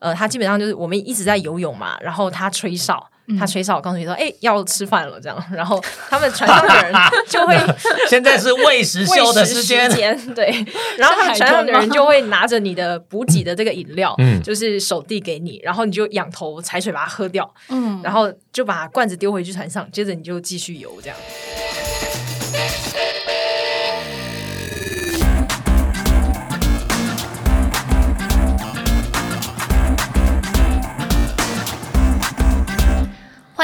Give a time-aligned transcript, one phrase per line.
[0.00, 3.08] 呃，他基本上就是我们一直在游泳嘛，然后他吹哨。
[3.38, 6.92] 他吹哨，告诉你说：“哎，要吃饭了。”这样，然后他们船上的人
[7.28, 7.56] 就会
[8.10, 9.88] 现在是喂食休的时间，
[10.34, 10.46] 对。
[10.98, 21.16] 然后他们船上的人就会拿着你的补给的这个饮料，嗯，就是手递给你，然后你就仰头踩水把它喝掉，嗯，然后就把罐子丢回去船上，接着你就继续游，这样。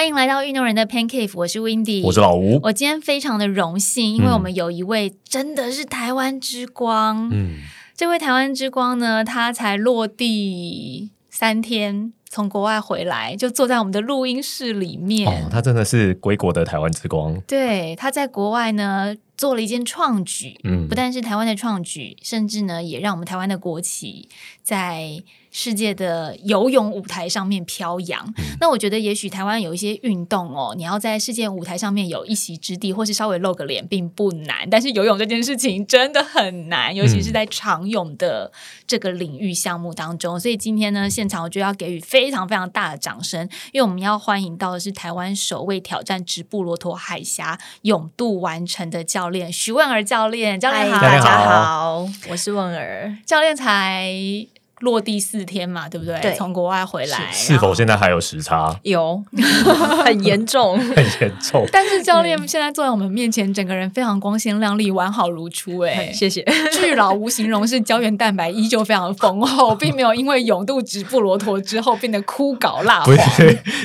[0.07, 2.61] 欢迎来到运动人的 Pancake，我是 w i n d y 我是老吴。
[2.63, 7.29] 我今天非常的荣幸，因为我们有一位真的是台湾之光。
[7.33, 7.57] 嗯，
[7.97, 15.29] 这位台湾之光呢，他才落地三天，从国外回来，就坐在我们的录音室里面。
[15.29, 17.41] 哦，他真的是归国的台湾之光。
[17.41, 24.29] 对，他在国外呢做了一件创举，嗯，不但是台湾的创举，甚至呢也让我们台湾的国旗
[24.63, 25.25] 在。
[25.59, 34.69] 世界的游泳舞台上面飘扬，那我觉得也许台湾有一些运动哦，你要在世界舞台上面有一席之地，或是稍微露个脸，并不难。
[34.69, 38.53] 但是游泳这件事情真的很难，尤其是在长泳的
[38.87, 40.39] 这个领域项目当中。
[40.39, 50.61] 所以今天呢，现场我就要给予非常非常大的掌声，因为我们要欢迎到的是台湾首位挑战直布罗陀海峡泳渡完成的教练徐问儿教练。
[50.61, 54.47] 教练好，大家好，我是问儿教练才。
[54.81, 56.35] 落地四天嘛，对不对？
[56.37, 58.79] 从国外回来，是否现在还有时差？
[58.83, 59.23] 有，
[60.05, 61.67] 很严重， 很严重。
[61.73, 65.79] 但是教练现在坐在我们面前，整个人非常光鲜亮丽，完好如初。
[65.81, 66.45] 哎， 谢谢。
[66.73, 73.17] 巨老无形容是胶原蛋白依旧非常丰厚，并没有因为永度直布罗陀之后变得枯槁蜡黄。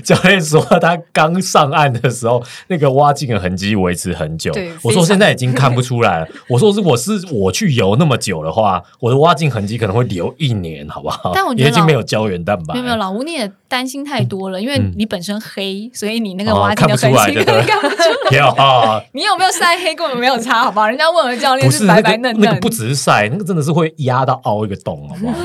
[0.03, 4.51] 教练说他刚上岸的时候，那个挖镜的痕迹维持很久。
[4.81, 6.27] 我说现在已经看不出来了。
[6.49, 10.80] 我说如果是我去游那么久的话，我的挖镜痕迹可能会留一年。
[10.89, 11.31] 好不好？
[11.33, 12.73] 但我觉得已经没有胶原蛋白。
[12.73, 17.31] 没有没有，老吴你也担心太多了，因为你本身黑，所以你那个挖看不出来，
[17.63, 19.07] 看不出来。
[19.13, 20.89] 你有没有晒黑根本没有差，好不好？
[20.89, 25.37] 人家问了教练是白白嫩嫩，不只是晒，那个真的是会压到凹一个洞，好不好？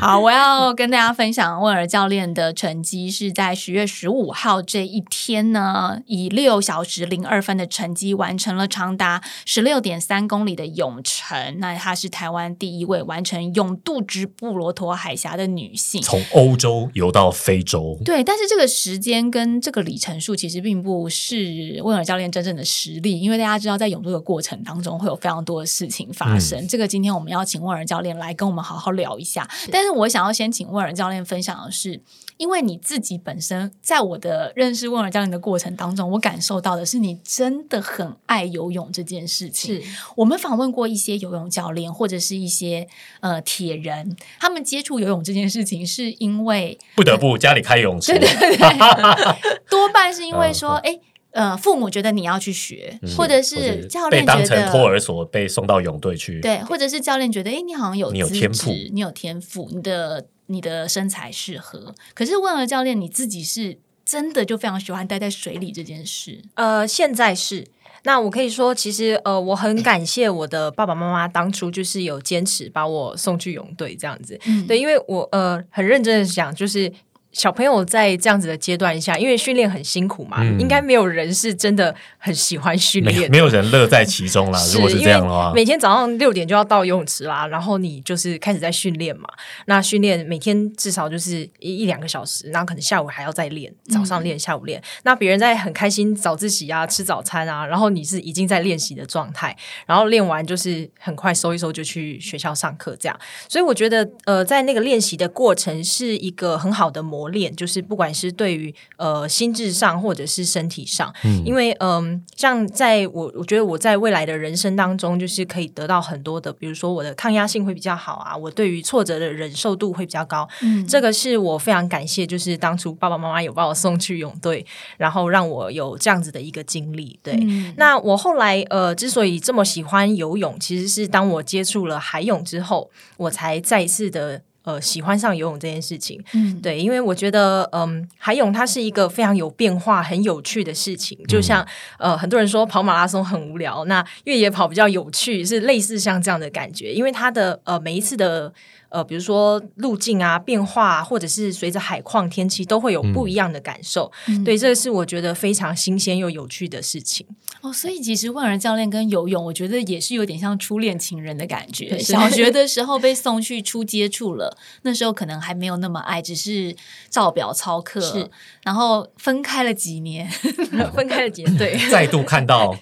[0.12, 11.58] 好，我要跟大家分享问尔教练的成绩是在十月十五号这一天呢，以六小时零二分的成绩完成了长达十六点三公里的泳程。
[11.58, 17.98] 那她是台湾第一位完成泳渡直布罗陀海峡的女性，从欧洲游到非洲。
[18.04, 26.66] 对，但是这个时间跟这个里程数其实并不是威尔教练真正的实力，因为大家知道在泳渡的过程当中会有非常多的事情发生。
[26.68, 29.48] 这个今天我们要请威尔教练来跟我们好好聊一下。
[29.70, 32.00] 但是我想要先请威尔教练分享的是，
[32.42, 39.80] 因为你自己本身在我的认识问尔教练的过程当中，我感受到的是你真的很爱游泳这件事情。
[39.80, 42.88] 是我们访问过一些游泳教练或者是一些
[43.20, 50.98] 呃铁人，他们接触游泳这件事情是因为不得不家里开泳池，对对 对，多半是因为说哎。
[51.34, 61.94] 呃，父母觉得你要去学，或者是教练觉得托儿所被送到泳队去，对，或者是教练觉得，哎，你好像有你有天赋，你有天赋，你的你的身材适合。
[62.14, 66.42] 可是问了教练，你自己是真的就非常喜欢待在水里这件事？
[66.54, 67.66] 呃，现在是。
[68.04, 76.92] 那我可以说，其实呃，我很感谢我的爸爸妈妈当初就是有坚持把我送去泳队这样子，对，因为我呃很认真的想就是。
[77.32, 84.60] 小朋友在这样子的阶段下，因为训练很辛苦嘛，应该没有人是真的很喜欢训练， 没有人乐在其中啦。
[84.74, 89.26] 如果是这样的话，每天早上六点就要到游泳池啦，然后你就是开始在训练嘛。
[89.64, 94.82] 那训练每天至少就是一一两个小时，然后可能下午还要再练，早上练，下午练。
[95.04, 99.56] 那别人在很开心早自习啊，吃早餐啊，然后你是已经在练习的状态，
[99.86, 103.18] 然后练完就是很快收一收就去学校上课这样。
[103.48, 107.21] 所以我觉得，呃，在那个练习的过程是一个很好的模。
[107.22, 111.12] 磨练就是不管是对于呃心智上或者是身体上，
[111.44, 120.48] 因为嗯，像在我我觉得我在未来的人生当中，就是可以得到很多的，比如说我的抗压性会比较好啊，我对于挫折的忍受度会比较高。
[120.62, 124.66] 嗯，这个是我非常感谢，就是当初爸爸妈妈有把我送去泳队，
[124.96, 127.16] 然后让我有这样子的一个经历。
[127.22, 127.36] 对，
[127.76, 134.42] 那我后来呃之所以这么喜欢游泳，其实是当我接触了海泳之后，我才再一次的。
[134.64, 141.18] 呃，喜欢上游泳这件事情，嗯，对，因为我觉得，嗯，海泳它是一个非常有变化、很有趣的事情。
[141.26, 141.66] 就像
[141.98, 146.92] 呃，很多人说跑马拉松很无聊，那越野跑比较有趣，是类似像这样的感觉。
[146.92, 148.52] 因为它的呃每一次的
[148.92, 154.12] 呃，比如说路径啊变化，或者是随着海况天气都会有不一样的感受。
[154.44, 157.26] 对，这个是我觉得非常新鲜又有趣的事情。
[157.62, 161.98] 哦，所以其实万儿教练跟游泳，我觉得也是有点像初恋情人的感觉。
[161.98, 166.76] 小学的时候被送去初接触了，那时候可能还没有那么爱，只是
[167.08, 168.00] 照表操课。
[168.00, 168.30] 是，
[168.62, 170.28] 然后分开了几年，
[170.94, 172.76] 分开了几年，对， 再度看到。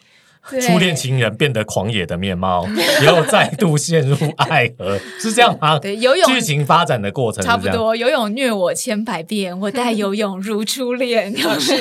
[0.61, 2.67] 初恋情人变得狂野的面貌，
[3.05, 5.79] 又再度陷入爱河， 是这样吗？
[5.79, 7.95] 对，游泳剧情发展的过程差不多。
[7.95, 11.33] 游泳虐我千百遍，我待游泳如初恋。
[11.35, 11.77] 就是，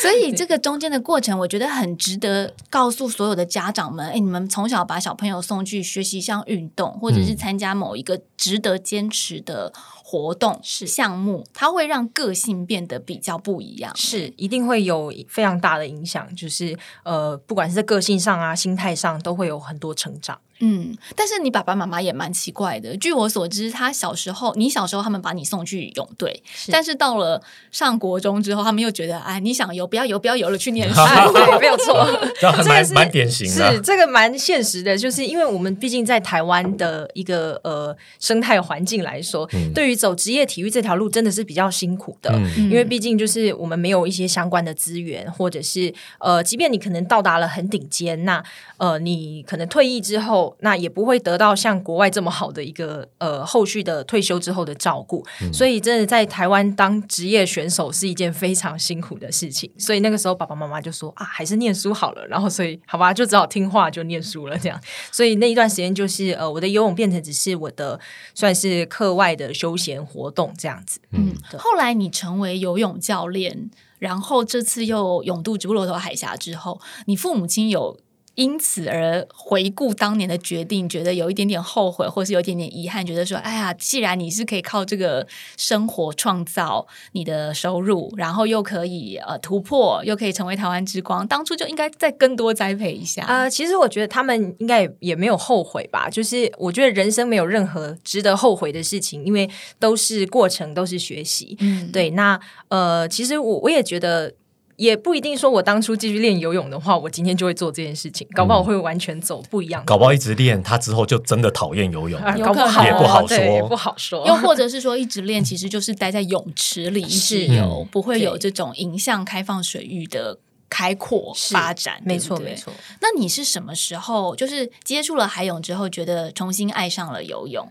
[0.00, 9.72] 所以这个中间的过程，我觉得很值得告诉所有的家长们：哎，你们从小把小朋友送去学习一项运动，或者是参加某一个值得坚持的。
[10.10, 20.36] 活动是项目，它会让个性变得比较不一样，是一定会有非常大的影响，就是呃，不管是在个性上啊、心态上，都会有很多成长。
[20.60, 22.96] 嗯，但是你爸爸妈妈也蛮奇怪的。
[22.96, 31.00] 据我所知，他小时候，你小时候他们把你送去泳队，但是到了上国中之后，他们又觉得，哎，你想游不要游，不要游了，去念书，
[31.32, 32.06] 对，没有错，
[32.40, 48.44] 这蛮蛮典型的，是这个蛮现实的，就是因为我们毕竟在台湾的一个呃生态环境来说，对于走职业体育这条路真的是比较辛苦的，因为毕竟就是我们没有一些相关的资源，或者是呃，即便你可能到达了很顶尖，那
[48.76, 50.49] 呃，你可能退役之后。
[50.60, 59.70] 那也不会得到像国外这么好的一个呃后续的退休之后的照顾，所以真的在台湾当职业选手是一件非常辛苦的事情。
[59.78, 62.26] 所以那个时候爸爸妈妈就说啊，还是念书好了。
[62.26, 64.58] 然后所以好吧，就只好听话就念书了。
[64.58, 64.80] 这样，
[65.10, 67.98] 所以那一段时间就是呃，我的游泳变成只是我的
[68.34, 71.00] 算是课外的休闲活动这样子。
[71.12, 77.98] 嗯，后来你成为游泳教练，然后这次又勇渡直布罗陀海峡之后，你父母亲有。
[78.40, 85.26] 因此而回顾当年的决定，觉得有一点点后悔，或是有一点点遗憾，觉得说：“哎呀，既然你是可以靠这个
[85.58, 96.08] 生活创造你的收入，然后又可以呃突破，又可以成为台湾之光，当初就应该再更多栽培一下。”呃，其实我觉得他们应该也没有后悔吧。
[96.08, 101.58] 就是我觉得人生没有任何值得后悔的事情，因为都是过程，都是学习。
[101.60, 102.08] 嗯，对。
[102.12, 104.32] 那呃，其实我我也觉得。
[104.80, 108.26] 也不一定说，我当初继续练游泳的话，我今天就会做这件事情。
[108.34, 109.84] 搞不好我会完全走不一样。
[109.84, 112.18] 搞不好一直练，他之后就真的讨厌游泳。
[112.42, 114.26] 搞不好也不好说，也不好说。
[114.26, 120.38] 又或者是说，一直练其实就是待在泳池里 一直游，不会有这种迎向开放水域的
[120.70, 122.00] 开阔发展。
[122.02, 122.72] 没错，没错。
[123.02, 127.70] 那你是什么时候就是接触了海泳之后，觉得重新爱上了游泳？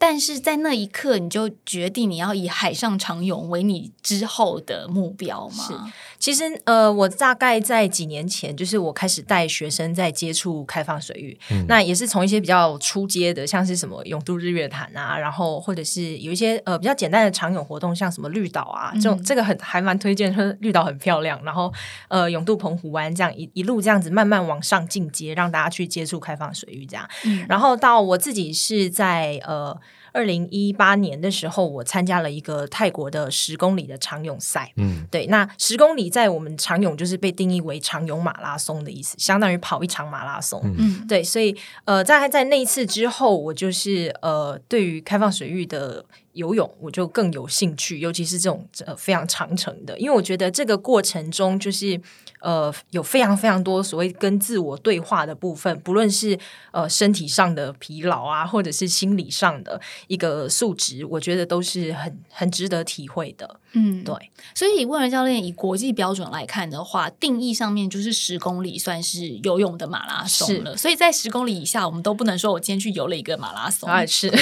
[0.00, 5.64] 但是在那一刻，你就决定你要以海上长泳为你之后的目标吗？
[5.66, 5.74] 是，
[6.20, 11.36] 其实呃，我大概在几年前，就是我开始带学生在接触开放水域，
[11.66, 21.72] 那也是从一些比较初阶的，像是什么永渡日月潭啊，然后或者是有一些呃比较简单的长泳活动，像什么绿岛啊，这种这个很还蛮推荐，说绿岛很漂亮，然后
[22.06, 27.08] 呃永渡澎湖湾这样一一路这样子慢慢往上进阶，让大家去接触开放水域这样，
[27.48, 29.76] 然后到我自己是在呃。
[30.12, 34.72] 二零一八年的时候，我参加了一个泰国的十公里的长泳赛。
[34.76, 40.60] 嗯，对，那十公里在我们长泳就是被定义为长泳马拉松的意思，相当于跑一场马拉松。
[40.64, 46.04] 嗯，对，所以呃，在在那一次之后，我就是呃，对于开放水域的。
[46.38, 52.00] 游泳我就更有兴趣，尤其是这种呃非常长程的，因为我觉得这个过程中就是
[52.40, 56.38] 呃有非常非常多所谓跟自我对话的部分，不论是
[56.70, 63.58] 呃身体上的疲劳啊，或者是心理上的一个素质，我觉得都是很很值得体会的。
[63.72, 64.14] 嗯，对。
[64.54, 70.76] 所以问人教练以国际标准来看的话，定义上面就是十公里算是游泳的马拉松了。
[70.76, 73.88] 所以在十公里以下，我们都不能说我今天去游了一个马拉松。
[73.88, 74.32] 啊，是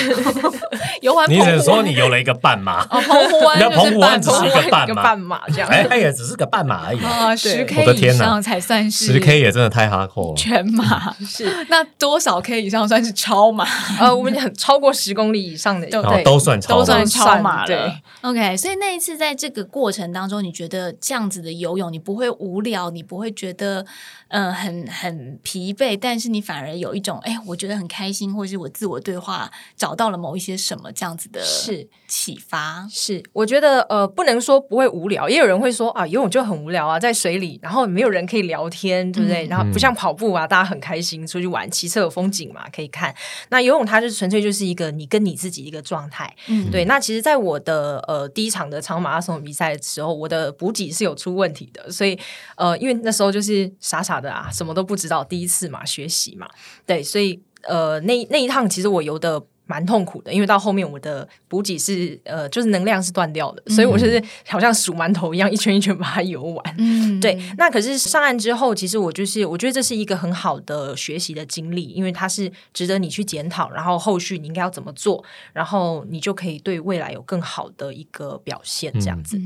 [1.03, 5.69] 游完你只能说你游了一个半马，哦澎湖湾澎湖湾只是一个半马，半马这样。
[5.69, 7.35] 哎也，只是个半马而已啊！
[7.35, 10.37] 十 K 以上才算是十 K 也真的太哈扣了。
[10.37, 13.67] 全马 是那多少 K 以上算是超马？
[14.01, 17.67] 呃，我们讲超过十公里以上的，对，都算超都算超马了。
[17.67, 18.57] 对，OK。
[18.57, 23.87] 所以那一次在这个过程当中，你觉得这样子的游泳，你不会无聊，你不会觉得？
[24.29, 32.89] 嗯，很很疲惫，但是你反而有一种哎，我觉得很开心，或者是我自我对话找到了某一些什么这样子的是启发。
[32.91, 39.47] 是，我觉得呃，不能说不会无聊，也有人会说啊，游泳就很无聊啊，在水里，然后没有人可以聊天，对不对？
[39.47, 43.15] 然后不像跑步啊，大家很开心出去玩，骑车有风景嘛，可以看。
[43.51, 46.35] 那游泳它就纯粹就是一个你跟你自己一个状态。
[46.49, 46.85] 嗯，对。
[46.87, 52.19] 那其实，在我的呃第一场的长马拉松比赛的时候，我的补给是有出问题的，所以
[52.57, 54.17] 呃，因为那时候就是傻傻。
[54.17, 56.49] 的啊，什么都不知道，第一次嘛，学习嘛，
[56.87, 66.75] 对，所以呃，那那一趟其实我游的蛮痛苦的，因为到后面我的补给是呃，就是能量是断掉的，所以我就是好像数馒头一样，一圈一圈把它游完。
[66.79, 67.37] 嗯，对。
[67.59, 79.37] 那可是上岸之后，其实我就是我觉得这是一个很好的学习的经历，因为它是值得你去检讨，然后后续你应该要怎么做，然后你就可以对未来有更好的一个表现，这样子。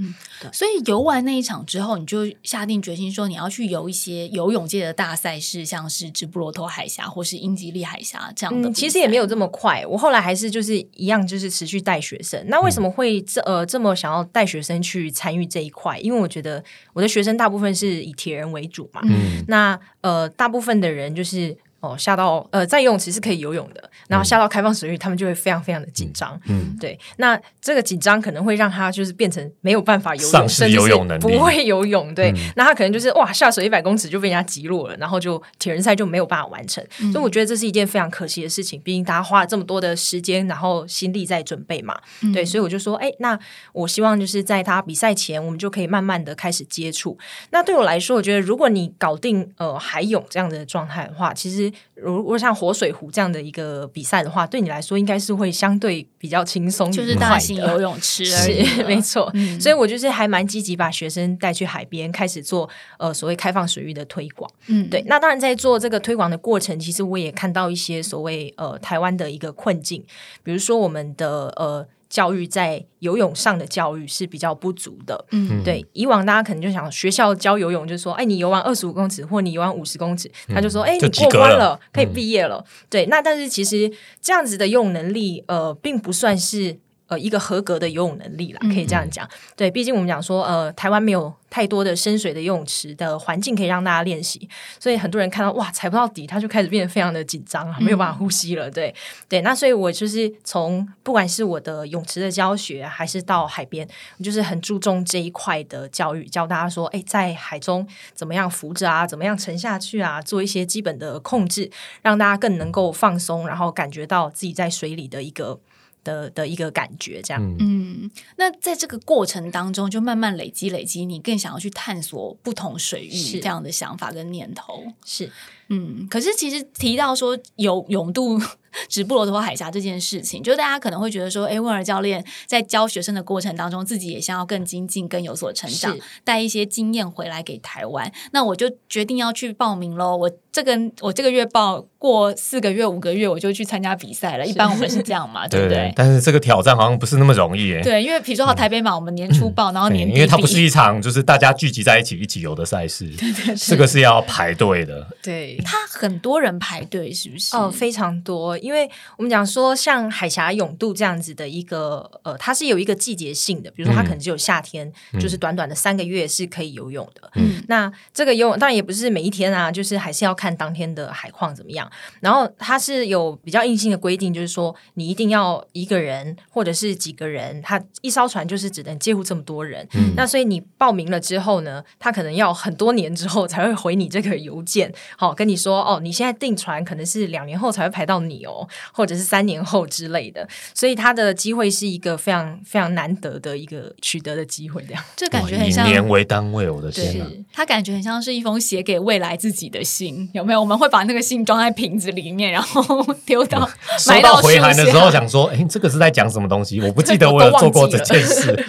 [0.53, 8.71] 所以游完那一场之后，你就下定决心说你要去游一些游泳界的大赛事，像是直布罗陀海峡或是英吉利海峡这样的。
[8.71, 10.10] 其实也没有这么快，我后。
[10.11, 12.45] 后来还是就是一样，就是持续带学生。
[12.49, 15.97] 那为什么会这呃这么想要带学生去参与这一块？
[16.00, 19.00] 因为我觉得我的学生大部分是以铁人为主嘛。
[19.05, 21.57] 嗯，那呃大部分的人就是。
[21.81, 26.39] 哦，下到呃，在游泳池是可以游泳的，然后下到开放水域，他们就会非常非常的紧张。
[26.47, 30.79] 嗯，对，那这个紧张可能会让他就是变成没有办法游泳，甚至
[31.19, 32.15] 不会游泳。
[32.15, 36.85] 对，那他可能就是哇，下水一百公尺就被人家击落了，然后就铁人赛就没有办法完成。
[37.11, 41.99] 所以我觉得这是一件非常可惜的事情，毕竟大家花了这么多的时间，然后心力在准备嘛。
[42.35, 43.39] 对，所以我就说，哎，那
[43.73, 47.17] 我希望就是在他比赛前，我们就可以慢慢的开始接触。
[47.53, 51.70] 那对我来说，我觉得如果你搞定呃海泳这样的状态的话，其实。
[51.95, 58.65] 如果像活水湖这样的一个比赛的话，对你来说应该是会相对比较轻松，就是大型游泳池而已。
[58.85, 64.50] 没错，所以我就是还蛮积极把学生带去海边，开始做呃所谓开放水域的推广。
[64.67, 65.03] 嗯，对。
[65.07, 70.05] 那当然在做这个推广的过程，其实我也看到一些所谓呃台湾的一个困境，
[70.43, 71.87] 比如说我们的呃。
[72.11, 75.87] 教育在游泳上的教育是比较不足的，嗯，对。
[75.93, 82.62] 以往大家可能就想学校教游泳，就说，哎，你游完二十五公尺，或你游完五十公尺，他就说，哎，你过关了，可以毕业了。
[82.90, 83.90] 对，那但是其实
[84.21, 86.81] 这样子的游泳能力，呃，并不算是。
[87.11, 89.29] 呃，一个合格的游泳能力啦，可以这样讲。
[89.57, 94.49] 对，毕竟我们讲说，呃，台湾没有太多的深水的游泳池的环境可以让大家练习，
[94.79, 98.71] 所以很多人看到哇，踩不到底，他就开始变得非常的紧张，没有办法呼吸了。
[98.71, 98.95] 对，
[99.29, 103.85] 对，那所以我就是从不管是我的泳池的教学，还是到海边，
[104.19, 111.69] 我就是很注重这一块的教育，教大家说，哎，在海中怎么样浮着啊，怎么样沉下去啊，做一些基本的控制，
[112.02, 115.59] 让大家更能够放松，然后感觉到自己在水里的一个。
[116.04, 117.57] 的的一个感觉，这样。
[117.59, 124.85] 嗯，那在这个过程当中，就慢慢累积累积，你更想要去探索不同水域这样的想法跟念头。
[125.04, 125.30] 是，
[125.69, 126.07] 嗯。
[126.09, 128.40] 可是其实提到说有勇度
[128.88, 138.12] 直布罗陀海峡这件事情，就大家可能会觉得说，哎，温尔教练在教学生的过程当中，自己也想要更精进、更有所成长，带一些经验回来给台湾。
[138.33, 140.16] 那我就决定要去报名喽。
[140.16, 141.87] 我这个我这个月报。
[142.00, 144.47] 过四个月、五个月，我就去参加比赛了。
[144.47, 145.92] 一般我们是这样嘛， 对不对？
[145.95, 147.83] 但是这个挑战好像不是那么容易耶。
[147.83, 155.07] 对，因为比如说台北马，我们年初报，然后年因为它不是一场就是大家聚集在一起一起游的赛事， 对对，这个是要排队的。
[155.23, 157.54] 对，它很多人排队，是不是？
[157.54, 158.57] 哦，非常多。
[158.57, 164.90] 因为我们讲说，像海峡泳渡这样子的一个呃，它是有一个季节性的，比如说它可能只有夏天，
[165.21, 167.30] 就是短短的三个月是可以游泳的。
[167.35, 172.40] 嗯，那这个游泳当然也不是每一天啊，就是还是要看当天的海况怎么样，然后。
[172.59, 179.87] 它是有比较硬性的规定，就是说你一定要一个人或者是几个人，他一艘船就是只能接护这么多人。
[179.94, 190.49] 嗯那所以你报名了之后呢，他可能要很多年之后才会回你这个邮件，好跟你说哦，你现在订船可能是两年后才会排到你哦，或者是三年后之类的。
[190.75, 200.61] 所以他的机会是一个非常非常难得的一个取得的机会，这样这感觉很像年为单位，我的天，他感觉很像是一封写给未来自己的信，有没有？
[200.61, 202.81] 我们会把那个信装在瓶子里面，然后。
[203.27, 203.69] 丢到
[203.99, 206.81] 收到回函的时候，想说：“哎，这个是在讲什么东西？
[206.81, 208.65] 我不记得 我有做过这件事，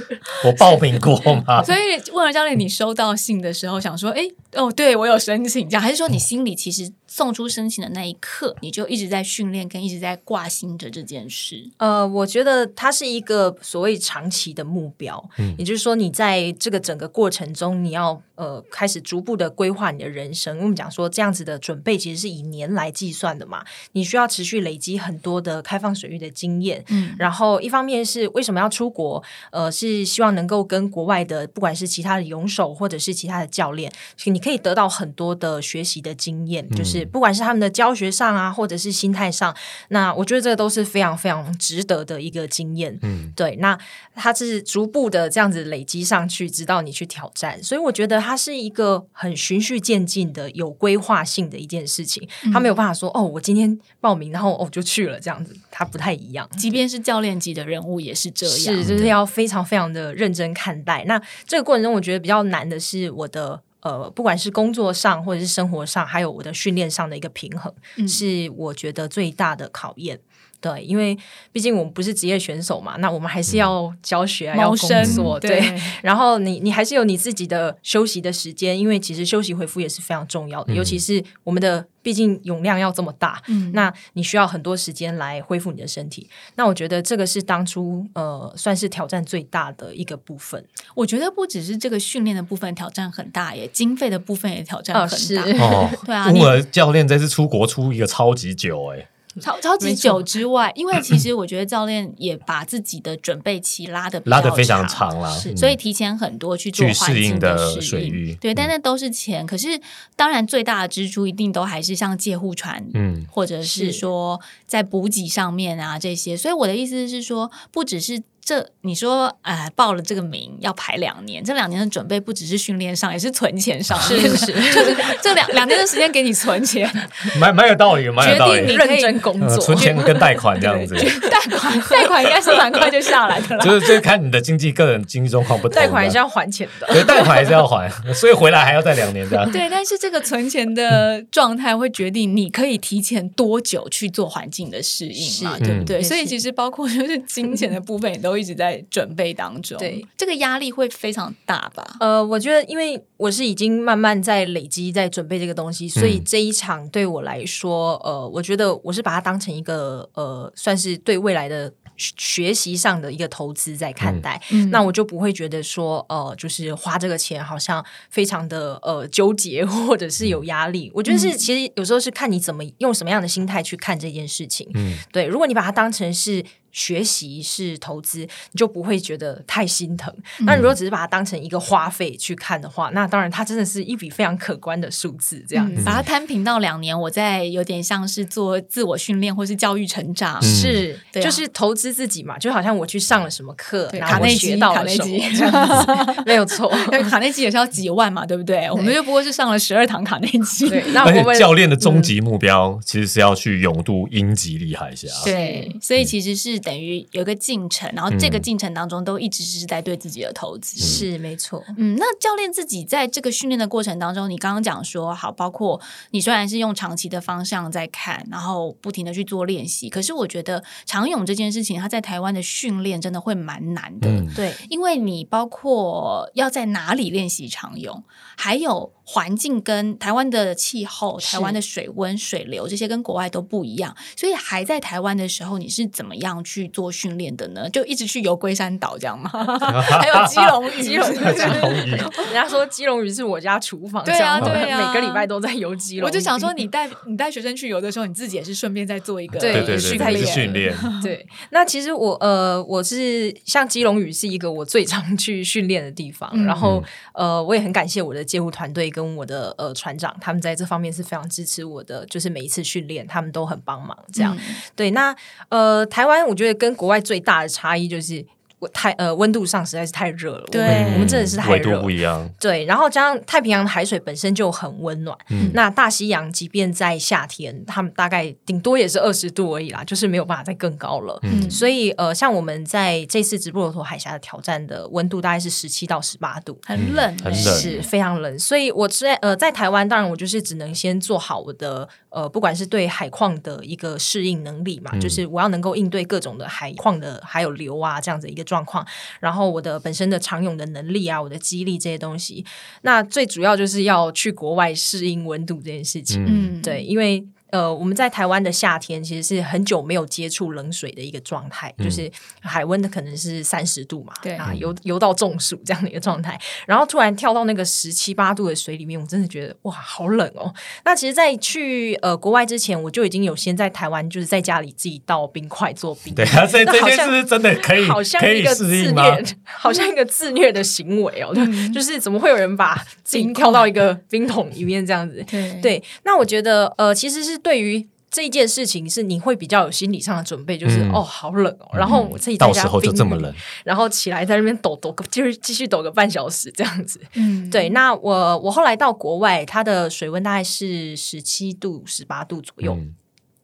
[0.45, 1.15] 我报名过
[1.47, 1.79] 吗？” 所以
[2.13, 4.21] 问了教练，你收到信的时候，想说：“哎，
[4.53, 11.69] 哦，对我有申请，这样还是说你心里其实？”送出申请的那一刻，你就一直在训练，跟一直在挂心着这件事。
[11.75, 20.57] 呃，我觉得它是一个所谓长期的目标，嗯，也就是说，你在这个整个过程中，你要呃开始逐步的规划你的人生。
[20.59, 26.81] 我们讲说，这样子的准备其实是以年来计算的嘛，你需要持续累积很多的开放水域的经验。
[26.87, 29.21] 嗯，然后一方面是为什么要出国？
[29.51, 33.91] 呃，是希望能够跟国外的不管是其他的泳手或者是其他的教练，
[34.23, 37.00] 你可以得到很多的学习的经验，就是。
[37.05, 39.55] 不管是他们的教学上啊，或者是心态上，
[39.89, 42.97] 那我觉得这个都是非常非常值得的一个经验。
[43.01, 43.77] 嗯，对，那
[44.15, 47.61] 它是逐步的这样子累积上去，直到你去挑战。
[47.63, 52.27] 所以我觉得它是一个很循序渐进的、有规划性的一件事情。
[52.53, 56.49] 他没有办法说哦，我今天报名，然后哦就去了这样子，他不太一样。
[56.57, 61.03] 即便是教练级的人物也是这样，是就是要非常非常的认真看待。
[61.05, 63.61] 那这个过程中，我觉得比较难的是我的。
[63.81, 67.73] 呃，不管是工作上或者是生活上，还有我的训练上的一个平衡，
[68.07, 70.19] 是我觉得最大的考验。
[70.61, 71.17] 对，因为
[71.51, 75.59] 毕竟我们不是职业选手嘛，那我们还是要教学啊，要工作，对。
[76.03, 86.29] 然后你你还是有你自己的休息的时间，因为其实休息回复也是非常重要的，尤其是我们的毕竟容量要这么大，嗯，那你需要很多时间来恢复你的身体。
[86.55, 90.63] 那我觉得这个是当初呃算是挑战最大的一个部分。
[90.93, 95.65] 我觉得不只是这个训练的部分挑战很大，耶经费的部分也挑战很大。
[95.65, 99.07] 哦， 对啊，乌尔教练这次出国出一个超级久哎。
[99.39, 108.35] 超超级久之外，因为其实我觉得教练也把自己的准备期拉的拉的非常长了，所以提前很多去做适应的水域。
[108.41, 109.45] 对，但那都是钱。
[109.45, 109.79] 可是
[110.15, 116.35] 当然最大的支出一定都还是像借护船，嗯，或者是说在补给上面啊这些。
[116.35, 118.23] 所以我的意思是说，不只是。
[118.43, 126.89] 这你说，哎，报了这个名要排两年，这两年的准备不只是训练上，也是存钱上，是是，就是这两两年的时间给你存钱，
[127.39, 128.61] 蛮蛮有道理，蛮有道理。
[128.65, 130.95] 你认真工作，存钱跟贷款这样子，
[131.29, 133.63] 贷款贷款应该是蛮快就下来的了。
[133.63, 139.49] 就是就是看你的经济个人经济状况不同，贷款还是要还钱的，对，贷款还是要还，所以回来还要再两年这样。
[139.51, 146.01] 对，但是这个存钱的状态会决定你可以提前多久去做环境的适应嘛，对不对？
[146.01, 149.01] 所以其实包括就是金钱的部分也都一直在准。
[149.01, 151.97] 准备当中，对这个压力会非常大吧？
[151.99, 164.39] 呃，我觉得，因为我是已经慢慢在累积，在准备这个东西，所以这一场对我来说，呃，我觉得我是把它当成一个呃，算是对未来的学习上的一个投资在看待。
[164.69, 170.91] 那我就不会觉得说，呃，就是花这个钱好像非常的呃纠结，或者是有压力。
[170.93, 174.69] 我觉得是，其实有时候是看你怎么用什么样的心态去看这件事情。
[174.75, 176.45] 嗯，对，如果你把它当成是。
[176.71, 180.13] 学习是投资，你就不会觉得太心疼。
[180.39, 185.43] 那如果只是把它当成一个花费去看的话，那当然它真的是一笔非常可观的数字。
[185.47, 195.51] 这样子把它摊平到两年，我在有点像是做自我训练或是教育成长，是就是投资自己嘛，就好像我去上了什么课，卡内基卡内基这样
[195.85, 196.69] 子， 没有错。
[197.09, 198.69] 卡内基也是要几万嘛，对不对？
[198.71, 200.69] 我们就不过是上了十二堂卡内基。
[200.69, 205.07] 对那我们教练的终极目标其实是要去勇度英吉利海峡。
[205.25, 206.60] 对，所以其实是。
[206.61, 211.63] 等于有一个进程，然后这个进程当中都一直是在对自己的投资，是没错。
[211.77, 228.03] 嗯，那教练自己在这个训练的过程当中，你刚刚讲说好，包括你虽然是用长期的方向在看，然后不停的去做练习，可是我觉得长泳这件事情，它在台湾的训练真的会蛮难的，对，因为你包括要在哪里练习长泳，
[228.37, 228.93] 还有。
[229.13, 237.69] 环境跟台湾的气候、台湾的水温、水流这些跟国外都不一样，所以还在台湾的时候，你是怎么样去做训练的呢？
[237.71, 239.29] 就一直去游龟山岛这样吗？
[239.83, 241.91] 还有基隆鱼， 基隆鱼，
[242.31, 246.07] 人家说基隆鱼是我家厨房，对啊，对啊，每个礼拜都在游基隆。
[246.07, 249.77] 我就想说，你带你带学生去游的时候，你自己也是顺便在做一个对对对
[250.25, 250.73] 训练。
[251.03, 256.81] 对，那其实我呃，我是像基隆鱼是一个我最常去训练的地方，然后
[257.13, 259.00] 呃，我也很感谢我的街舞团队跟。
[259.03, 263.97] 跟我的呃船长，他们在这方面是非常支持我的，就是每一次训练，他们都很帮忙。
[264.13, 264.37] 这样
[264.75, 265.15] 对，那
[265.49, 268.25] 呃，台湾我觉得跟国外最大的差异就是。
[268.69, 272.29] 太呃温度上实在是太热了，对，我们真的是太热，不一样。
[272.39, 275.17] 对，然后加上太平洋的海水本身就很温暖，
[275.53, 281.19] 那大西洋即便在夏天，他们大概顶多也是二十度而已啦，就是没有办法再更高了。
[281.23, 288.37] 嗯，所以呃，像我们在这次直布罗陀海峡的挑战的温度大概是十七到十八度，很冷，很冷，是非常冷。
[288.37, 298.85] 所以我在呃在台湾，当然我就是只能先做好我的呃，不管是对海况的一个适应能力嘛，就是我要能够应对各种的海况的还有流啊这样子一个状况，
[299.19, 299.31] 然后。
[299.31, 302.45] 然后我的本身的长泳的能力啊，我的肌力这些东西，
[302.81, 306.21] 那最主要就是要去国外适应温度这件事情。
[306.27, 307.25] 嗯，对，因为。
[307.51, 312.09] 呃，我们在台湾的夏天其实是很久没有接触冷水的一个状态，就是
[312.39, 320.53] 海温的可能是三十度嘛，对啊，游游到中暑这样的一个状态，然后突然跳到那个十七八度的水里面，我真的觉得哇，好冷哦。
[320.85, 331.35] 那其实，在去呃国外之前，我就已经有先在台湾，就是在家里自己倒冰块做冰，对啊，这这件事真的可以，好像一个自虐，好像一个自虐的行为哦，
[331.73, 335.21] 就是怎么会有人把自己跳到一个冰桶里面这样子？
[335.61, 337.40] 对，那我觉得呃，其实是。
[337.43, 346.99] 对于这件事情，是你会比较有心理上的准备，就是哦，好冷哦，然后我自己到时候就这么冷，然后起来在那边抖抖个，就是继续抖个半小时这样子。
[347.13, 347.69] 嗯，对。
[347.69, 352.77] 那我我后来到国外，它的水温大概是十七度、十八度左右。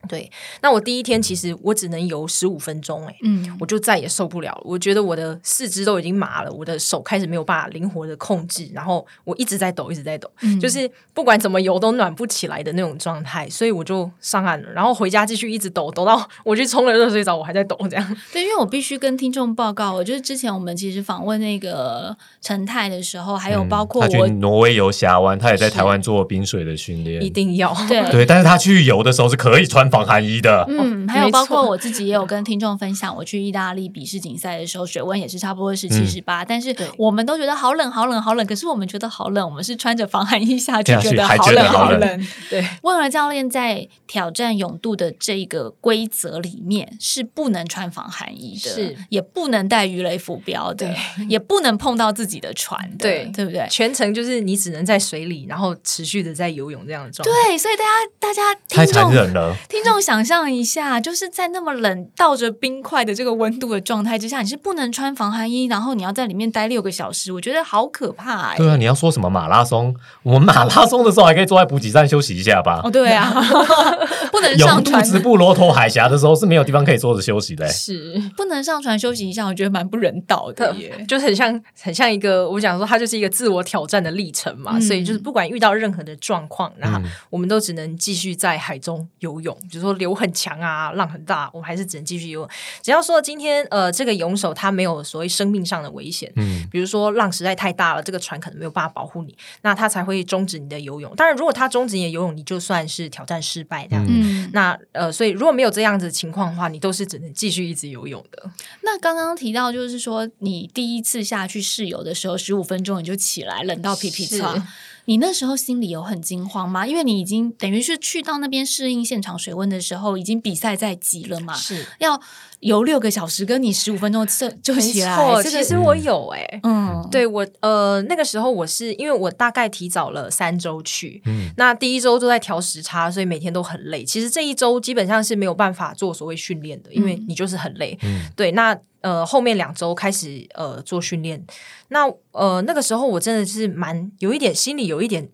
[0.08, 0.30] 对，
[0.62, 4.62] 那我第一天其实我只能游十五分钟，哎，嗯，我就再也受不了了。
[4.64, 10.30] 我觉得我的四肢都已经麻了，我的手开始没有办法灵活的控制，然后我一直在抖，一直在抖，
[10.62, 18.18] 就是不管怎么游都暖不起来的那种状态，所以我就上岸了，然后回家继续一直抖，抖到我去冲了热水澡，我还在抖，这样。
[18.32, 30.66] 对，因为我必须跟听众报告，我就是之前我们其实访问那个陈泰的时候，还有包括我挪威游峡湾，他也在台湾做冰水的训练，一定要对对，但是他去游的时候是可以穿防寒衣的。
[30.68, 42.28] 嗯，还有包括我自己也有跟听众分享，我去意大利比世锦赛的时候，水温也是差不多是七十八，但是我们都觉得好冷好冷好冷，可是我们觉得好冷，我们是穿着防寒衣下去，觉得好冷好冷。
[42.50, 48.98] 对，问了教练在挑战泳度的这个规则里面是不能穿防寒衣的，是。
[49.10, 50.94] 也不能带鱼雷浮标的，
[51.30, 53.32] 也不能碰到自己的船的，对。
[53.38, 53.68] 对不对？
[53.70, 57.50] 全程就是你只能在水里，然后持续的在游泳这样的状态。
[57.50, 68.56] 对，所以大家大家太残忍了，听众想象一下，就是在那么冷、倒着冰块的这个温度的状态之下，你是不能穿防寒衣，然后你要在里面待六个小时，我觉得好可怕。
[68.56, 69.96] 对啊，你要说什么马拉松？
[70.24, 72.82] 我们马拉松的时候还可以坐在补给站休息一下吧？
[72.84, 73.32] 哦，对啊，
[74.32, 75.04] 不能上船。
[75.04, 84.78] 直布罗陀海峡的时候是没有地方可以坐着休息的，是不能上船休息一下，我觉得蛮不人道的耶，就很像很像一个我讲说，它就是一个自我挑战的历程嘛。
[84.80, 92.48] 所以就是不管遇到任何的状况，那我们都只能继续在海中游泳，比如说流很强啊，浪很大，我们还是只能继续游。
[92.82, 101.14] 只要说今天呃这个泳手他没有所谓生命上的危险，嗯，比如说浪实在太大了，这个船可能没有办法保护你，那他才会终止你的游泳。
[101.16, 104.06] 当然，如果他终止你的游泳，你就算是挑战失败这样。
[104.54, 108.50] 那呃，所以如果没有这样子情况的话，你都是只能继续一直游泳的。
[108.84, 114.68] 那刚刚提到就是说，你第一次下去试游的时候，十五分钟你就起来，冷到皮皮擦。
[115.10, 116.86] 你那时候心里有很惊慌吗？
[116.86, 121.54] 因为你已经等于是去到那边适应现场水温的时候，已经比赛在即了嘛？
[121.56, 122.22] 是要
[122.60, 125.44] 游六个小时，跟你十五分钟就就起来。
[125.44, 134.04] 其实我有哎，嗯，对我呃那个时候我是因为我大概提早了三周去，嗯，那第一周都在调时差，所以每天都很累。
[134.04, 137.98] 其实这一周基本上是没有办法做所谓训练的，因为你就是很累。
[138.02, 138.78] 嗯，对，那。
[139.02, 141.42] 呃，后面两周开始呃做训练，
[141.90, 145.26] 那呃那个时候我真的是蛮有一点心里有一点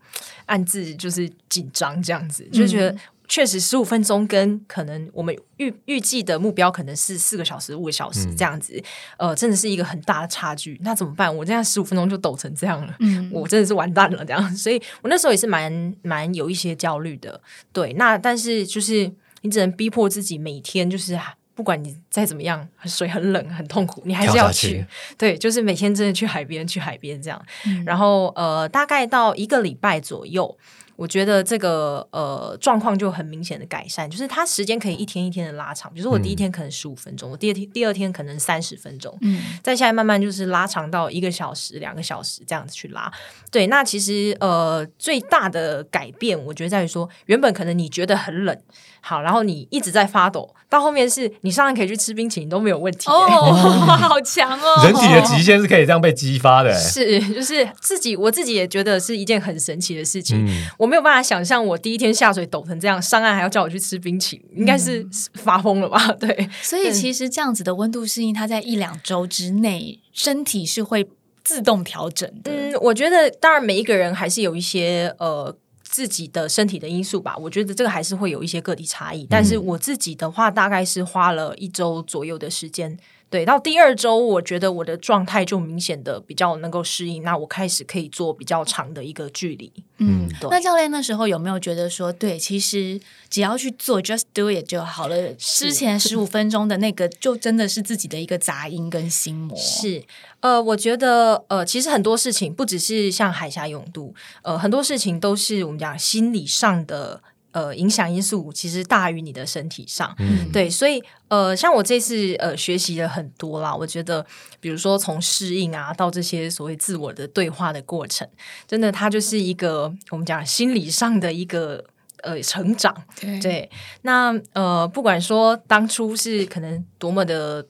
[0.45, 2.95] 暗自就是紧张这样子，就觉得
[3.27, 8.81] 确实十五分钟跟可能我们预预计的目标可能是四个小时五个小时这样子，
[9.17, 10.79] 呃真的是一个很大的差距。
[10.83, 11.33] 那怎么办？
[11.35, 12.95] 我这样十五分钟就抖成这样了，
[13.31, 14.55] 我真的是完蛋了这样。
[14.55, 17.41] 所以我那时候也是蛮蛮有一些焦虑的。
[17.71, 21.17] 对，那但是就是你只能逼迫自己每天就是。
[21.55, 24.83] 不管你再怎么样，水很冷很痛苦，你还是要去。
[25.19, 27.39] 对，就是每天真的去海边，去海边这样。
[27.85, 30.57] 然后呃，大概到一个礼拜左右。
[31.03, 35.93] 我觉得这个呃状况就很明显的改善，就是它时间可以一天一天的拉长。
[35.93, 43.11] 比如说我第一天可能十五分钟，我第二天第二天可能三十分钟，嗯，再下来慢慢就是拉长到一个小时、两个小时这样子去拉。
[43.51, 48.57] 对，那其实呃最大的改变，我觉得在于说，原本可能你觉得很冷，
[49.05, 53.07] 好，然后你一直在发抖，到后面是你上岸可以去吃冰淇淋都没有问题。
[53.11, 54.83] 哦，好强哦！
[54.85, 60.47] 人体的 极限是可以这样被激发的，是就是自己我自己也觉得是一件很神奇的事情。
[60.77, 65.99] 我没有办法想象，我第一天下水抖成这样，上岸还要叫我去吃冰淇淋，应该是发疯了吧？
[66.17, 71.09] 对，所以其实这样子的温度适应，它在一两周之内，身体是会
[71.43, 72.49] 自动调整的。
[72.49, 75.53] 嗯，我觉得当然每一个人还是有一些呃
[75.93, 77.37] 自己的身体的因素吧。
[77.37, 82.97] 我觉得这个还是会有一些个体差异，但是我自己的话，大概是花了一周左右的时间。
[83.33, 89.73] 对，到第二周，我觉得我的状态就明显的比较能够适应，那我开始可以做比较长的一个距离。
[89.97, 95.33] 嗯，那教练那时候有没有觉得说，对，其实只要去做，just do it 就好了。
[95.33, 99.57] 之前 十五分钟的那个，就真的是自己的一个杂音跟心魔。
[99.57, 100.03] 是，
[100.41, 107.23] 呃，我觉得，呃，其实很多事情不只是像海峡泳度，呃，很多事情都是我们讲心理上的。
[107.53, 110.15] 呃，影响因素其实大于你的身体上，
[110.51, 114.25] 对，所以呃，像我这次呃学习了很多啦，我觉得，
[114.59, 118.27] 比如说从适应啊，到这些所谓自我的对话的过程，
[118.67, 121.83] 真的，它就是一个我们讲心理上的一个
[122.23, 122.95] 呃成长，
[123.39, 123.69] 对，
[124.01, 127.63] 那呃，不管说当初是可能多么的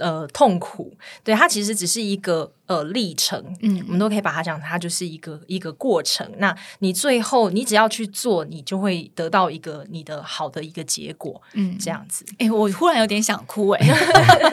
[0.00, 2.52] 呃痛苦，对，它其实只是一个。
[2.68, 6.30] 呃历程，嗯，我们都可以把它讲，它就是一个一个过程。
[6.36, 12.26] 那你最后你只要去做，你就会得到一个你的好的一个结果，嗯，这样子。
[12.38, 13.86] 哎，我忽然有点想哭， 哎，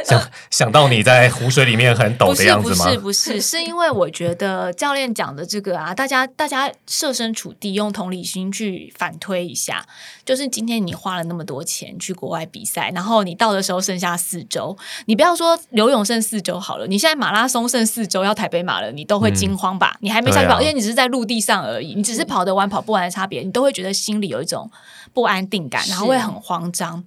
[0.06, 2.86] 想想到你在湖水里面很抖的样子吗？
[2.86, 9.86] 不是，不是，是因为我觉得教练讲的这个啊，大家大家设身处地用同理心去反推一下，
[10.24, 18.05] 就是今天你花了那么多钱去国外比赛，然后你到的时候剩下四周，你不要说游泳剩四周好了，你现在马拉松剩四。
[18.06, 19.96] 周要台北马了，你都会惊慌吧？
[20.02, 24.70] 你还没下去跑，因为你只是在陆地上而已，你只是跑得完跑不完的差别，你都会觉得心里有一种
[25.14, 27.04] 不安定感，然后会很慌张。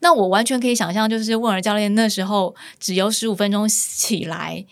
[0.00, 4.64] 那我完全可以想象，就是问儿教练那时候只游十五分钟起来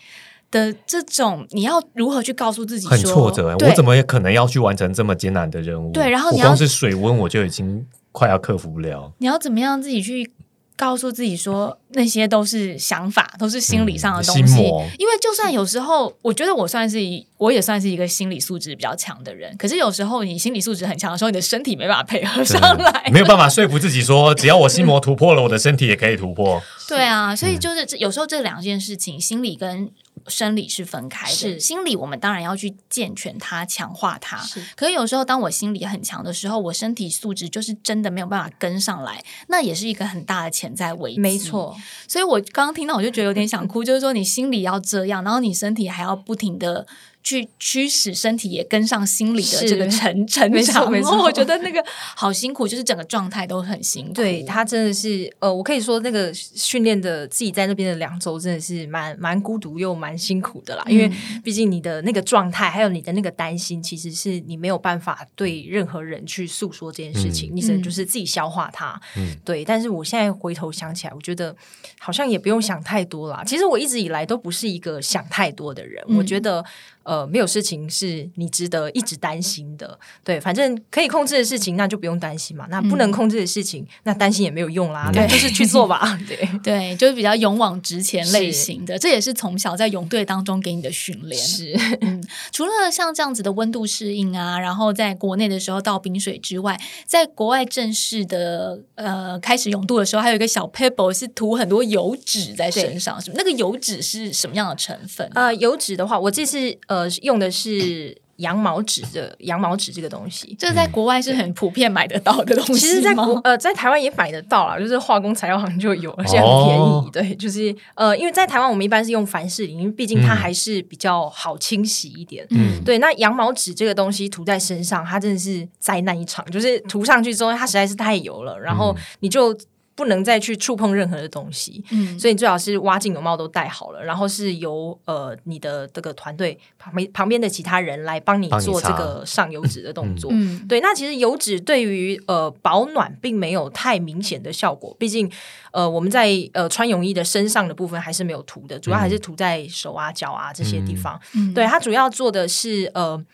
[0.50, 2.86] 的这种，你要如何去告诉自己？
[2.88, 5.92] 很挫折，我怎么也可能要去完成这么艰难的任务？
[5.92, 9.12] 对，然后你光是水温我就已经快要克服不了。
[9.18, 10.32] 你要怎么样自己去？
[10.76, 14.58] 告诉自己说那些都是想法，都是心理上的东西。
[14.98, 19.56] 因为就算有时候，我觉得我算是一，我也算是一个心理素质比较强的人。
[19.56, 26.62] 可是有时候你心理素质很强的时候，你的身体没办法配合上来，没有办法说服自己说，只要我心魔突破了，我的身体也可以突破。
[26.86, 29.90] 对啊，所以就是有时候这两件事情，心理跟。
[30.28, 34.44] 生理是分开的，心理我们当然要去健全它、强化它。
[34.74, 41.20] 可是有时候当我心理很强的时候，我身体素质就是真的没有办法跟上来，那也是一个很大的潜在危机。
[41.20, 41.76] 没错，
[42.08, 46.86] 所以我刚刚听到我就觉得有点想哭，就是说你心里要这样，然后你身体还要不停的。
[47.26, 51.84] 去驱使身体也跟上心理的这个成 成长，没错，我觉得那个
[52.14, 54.12] 好辛苦，就是整个状态都很辛苦。
[54.12, 61.10] 对他真的是，呃，我可以说那个训练的自己在那边的两周真的是蛮蛮孤独又蛮辛苦的啦，因为
[61.42, 69.00] 毕竟你的那个状态还有你的那个担心，其实是你没有办法对任何人去诉说这件事情，你只能就是自己消化它。
[69.16, 69.64] 嗯，对。
[69.64, 71.56] 但是我现在回头想起来，我觉得
[71.98, 73.42] 好像也不用想太多啦。
[73.44, 76.64] 其实我一直以来都不是一个想太多的人，我觉得。
[77.07, 82.66] 呃，没有事情是你值得一直担心的，对，反正可以控制的事情，那就不用担心嘛。
[82.69, 86.19] 那不能控制的事情，那担心也没有用啦，那就是去做吧。
[86.27, 91.40] 对对，就是比较勇往直前类型的，这也是从小在泳队当中给你的训练。
[91.40, 105.31] 是，嗯，除了像这样子的温度适应啊，然后在国内的时候到冰水之外，在国外正式的呃开始泳度的时候，还有一个小 pebble 是涂很多油脂在身上，是那个油脂是什么样的成分？
[105.37, 106.95] 呃，油脂的话，我这次呃。
[106.96, 112.74] 呃，用的是羊毛纸的羊毛纸这个东西，这在国外是很普遍买得到的东西。
[112.74, 117.11] 其实，在国呃，在台湾也买得到啦，就是化工材料行就有，而且很便宜。
[117.12, 122.46] 对，就是呃，因为在台湾我们一般是用凡士林，因为毕竟它还是比较好清洗一点。
[122.50, 122.98] 嗯，对。
[122.98, 129.56] 那羊毛纸这个东西涂在身上，它真的是灾难一场，就是涂上去之后，它实在是太油了，然后你就。
[129.96, 140.80] 不能再去触碰任何的东西，嗯，所以你最好是挖镜泳帽都戴好了，然后是由呃你的这个团队旁边旁边的其他人来帮你做这个上油脂的动作，嗯，对。
[140.82, 145.28] 那其实油脂对于呃保暖并没有太明显的效果，毕竟
[145.72, 151.18] 呃我们在呃穿泳衣的身上的部分还是没有涂的，主要还是涂在手啊脚啊这些地方，
[151.54, 153.24] 对，它主要做的是呃。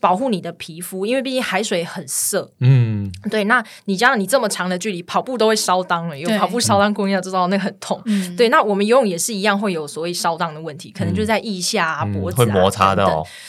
[0.00, 2.50] 保护你的皮肤，因为毕竟海水很涩。
[2.60, 3.44] 嗯，对。
[3.44, 8.02] 那你加上你这么长的距离跑步都会烧裆了，有跑步烧裆过，你要知道那很痛。
[8.36, 13.06] 对，那我们游泳也是一样，会有所谓烧裆的问题，可能就在腋下、啊、脖子会摩擦的。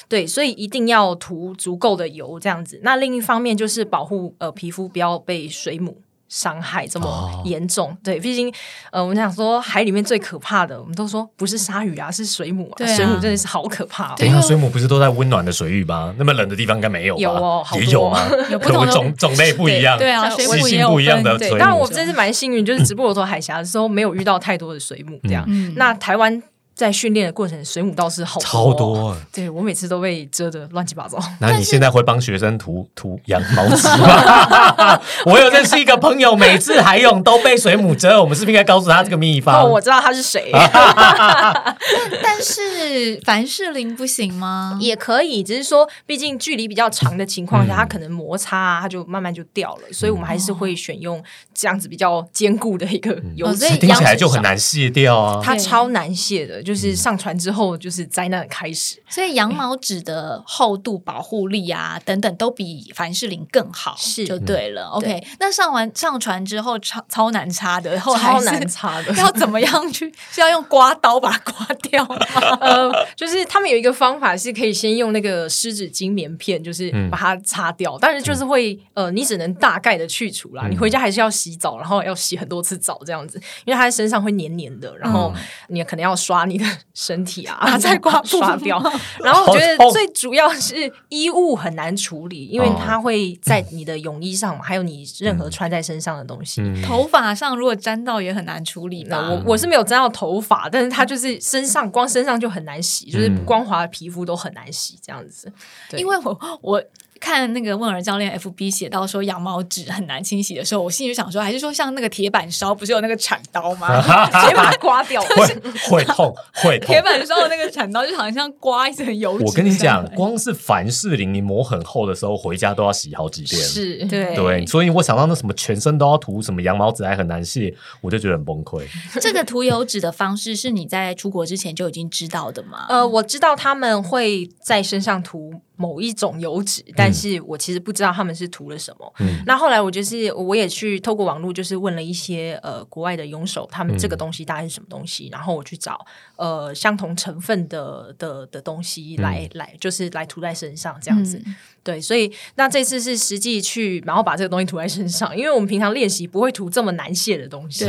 [0.07, 2.79] 对，所以一定要涂足够的油，这样子。
[2.83, 6.01] 那另一方面就是保护呃皮肤不要被水母。
[6.29, 8.53] 伤害这么严重，对，毕竟，
[8.91, 14.15] 呃，我们想说海里面最可怕的，我们都说不是鲨鱼啊，是水母啊，水母真的是好可怕。
[14.15, 16.13] 对啊，水母不是都在温暖的水域吗？
[16.17, 17.21] 那么冷的地方应该没有吧？
[17.21, 21.57] 有哦，也有啊， 有不同种 种类不一样，对啊，水母也不一样的水母。
[21.57, 25.45] 当然，我真是蛮幸运，就是直布罗陀海峡的时候没有遇到太多的水母，这样。
[25.75, 26.41] 那台湾。
[26.79, 31.19] 在训练的过程，水母倒是好超多，对我每次都被蛰的乱七八糟。
[31.41, 34.97] 那你现在会帮学生涂涂羊毛纸吗？
[35.27, 39.61] 我有认识一个朋友，每次海泳都被水母蛰，我们是不是应该告诉他这个秘方？
[39.61, 40.49] 哦，我知道他是谁。
[42.23, 44.77] 但是凡士林不行吗？
[44.79, 49.81] 也可以，只是说毕竟距离比较长的情况下，它可能摩擦，它就慢慢就掉了。
[49.91, 51.21] 所以我们还是会选用
[51.53, 55.41] 这样子比较坚固的一个油脂，听起来就很难卸掉啊。
[55.43, 56.63] 它超难卸的。
[56.69, 59.01] 就是上船之后，就是灾难的开始。
[59.09, 64.85] 所以羊毛纸的厚度、保护力啊等等，都比凡士林更好，是就对了。
[64.89, 70.13] OK，那上完上船之后，超超难擦的，超难擦的， 要怎么样去？
[70.29, 72.05] 是要用刮刀把它刮掉？
[72.61, 77.97] 呃，就是他们有一个方法，是可以先用那个湿纸巾棉片，就是把它擦掉。
[77.99, 80.67] 但是就是会呃，你只能大概的去除啦。
[80.69, 85.33] 你回家还是要洗澡，然后要洗很多次澡这样子，因为它在身上会黏黏的，然后
[85.69, 86.58] 你可能要刷你。
[86.59, 88.81] 的身体啊， 在刮 刷掉。
[89.19, 96.61] 然后我觉得最主要是衣物很难处理，因为它会在你的泳衣上嘛，还有你任何穿在身上的东西。
[96.83, 99.29] 头发上如果沾到也很难处理吧？
[99.29, 105.51] 我我是没有沾到头发，但是它就是身上光身上就很难洗，就是光滑的皮肤都很难洗这样子。
[105.97, 106.83] 因为我我。
[107.19, 114.01] 看那个问儿教练 FB 写到说羊毛纸很难清洗的时候，我心里想说，还是说像那个铁板烧，不是有那个铲刀吗？
[114.41, 115.45] 直接把它刮掉，会
[115.89, 116.87] 会痛会痛。
[116.87, 119.33] 铁板烧的那个铲刀就好像像刮一层油。
[119.41, 123.61] 我跟你讲，光是凡士林你抹很厚的时候，回家都要洗好几遍。
[123.61, 128.83] 是对对，所以我想到那什么全身都要涂什么羊毛纸还很难卸，我就觉得很崩溃。
[129.19, 132.85] 这个涂油纸的方式是你在出国之前就已经知道的吗？
[132.89, 135.61] 呃，我知道他们会在身上涂。
[135.79, 139.13] 某一种油脂，但是我其实不知道他们是涂了什么。
[139.45, 151.41] 那后来我就是我也去透过网络，就是问了一些呃国外的泳手，他们这个东西大概是什么东西，然后我去找呃相同成分的的的东西来来，就是来涂在身上这样子。
[151.81, 157.85] 对，所以那这次是实际去，然后把这个东西涂在身上，因为我们平常练习不会涂这么难卸的东西。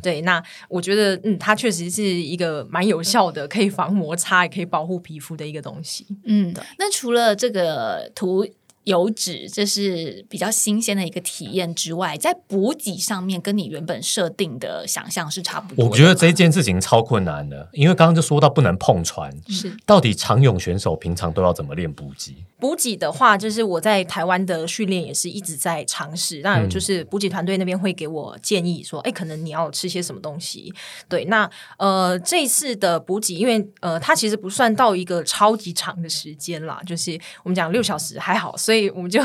[0.00, 6.06] 对，那我觉得嗯，它确实是一个蛮有效的，可以防摩擦，也可以保护皮肤的一个东西。
[6.24, 8.46] 嗯，那除了这个图
[8.84, 15.86] 油脂，这是比较新鲜的一个体验之外，在补给上面跟你原本设定的想象是差不多。
[15.86, 22.34] 我觉得这件事情超困难的，因为刚刚就说到不能碰船，是到底长泳选手平常都要怎么练补给？
[22.58, 26.40] 补给的话，就是我在台湾的训练也是一直在尝试。
[26.42, 30.72] 那就是补给团队那边会给我建议说，哎，可能你要吃些什么东西。
[31.08, 39.20] 对，那呃，这次的补给，因为呃，它其实不算到一个超级长的时间啦，就是我们讲六小时还好，所以我们就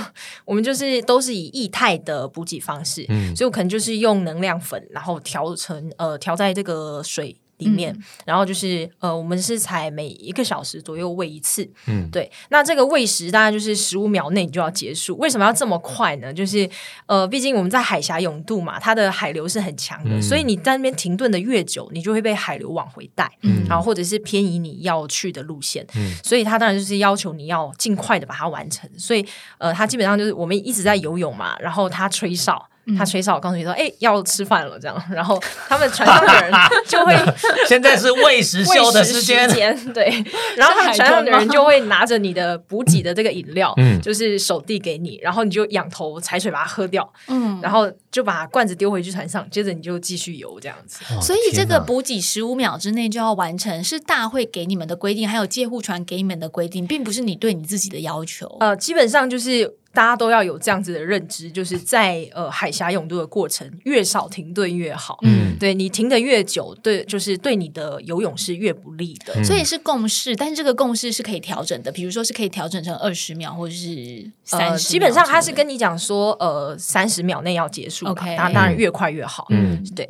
[0.46, 3.06] 我们就是都是以液态的补给方式，
[3.36, 7.36] 所以我可能就是用能量粉，然后调成呃调在这个水。
[7.58, 12.32] 里面，然后就是呃，我们是才每一个小时左右喂一次，嗯，对。
[12.50, 15.18] 那这个喂食大概就是十五秒内你就要结束。
[15.18, 16.34] 为什么要这么快呢？
[16.34, 16.70] 就是
[17.08, 28.90] 呃，毕竟我们在海峡泳渡嘛，它的海流是很强的，所以你在那边停顿的越久，你就会被海流往回带，嗯，然后或者是偏移你要去的路线，嗯，所以它当然就是要求你要尽快的把它完成。
[28.98, 29.26] 所以
[29.58, 32.70] 呃，它基本上就是我们一直在游泳嘛，然后它吹哨。
[32.96, 36.52] 他吹哨，告诉你说：“哎，要吃饭了。”这样，然后他们船上的人
[36.88, 37.14] 就会
[37.68, 39.48] 现在是喂食休的时间，
[39.94, 40.24] 对。
[40.56, 51.04] 然后他们船上的人就会拿着你的补给的这个饮料，嗯，就是手递给你，然后你就仰头踩水把它喝掉，嗯，然后就把罐子丢回去船上，接着你就继续游这样子。
[51.22, 58.48] 所以这个补给十五秒之内就要完成，是大会给你们的规定，还有借护船给你们的规定，并不是你对你自己的要求。
[58.60, 59.76] 呃，基本上就是。
[59.98, 65.18] 大家都要有这样子的认知，就是在呃海峡泳渡的过程，越少停顿越好。
[65.24, 69.44] 嗯，对你停的越久，对，就是对你的游泳是越不利的。
[69.44, 74.88] 所以是共识，但是这个共识是可以调整的，比如说是可以调整成二十秒，或者是三十。
[74.88, 78.06] 基本上他是跟你讲说，呃，三十秒内要结束。
[78.06, 79.48] OK，当然越快越好。
[79.50, 80.08] 嗯，对。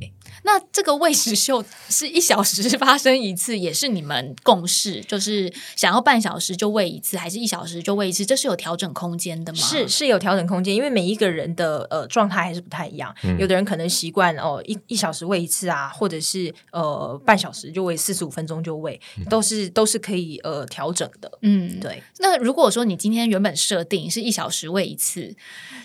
[0.48, 8.26] 那这个喂食秀是一小时发生一次，也是你们共识，就是想要半小时就喂一次，还是一小时就喂一次？
[8.26, 9.60] 这是有调整空间的吗？
[9.60, 13.14] 是是有调整空间，因为每一个人的呃状态还是不太一样。
[13.38, 18.98] 有的人可能习惯哦一一小时喂一次啊，或者是呃半小时就喂四十五分钟就喂，
[19.30, 21.30] 都是都是可以呃调整的。
[21.42, 22.02] 嗯，对。
[22.20, 25.36] 那如果说你今天原本设定是一小时喂一次，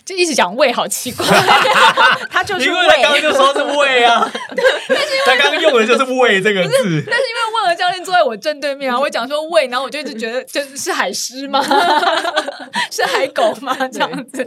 [0.04, 1.26] 就一直讲喂，好奇怪。
[2.30, 4.32] 他就是喂，刚刚就说是喂啊。
[4.56, 11.62] 但 是他刚刚用的就是“喂”这个字，但是因为问和教练坐在我正对面啊，我讲说“喂”，然后我就一直觉得这是海狮吗？
[12.90, 13.76] 是海狗吗？
[13.88, 14.38] 这样子，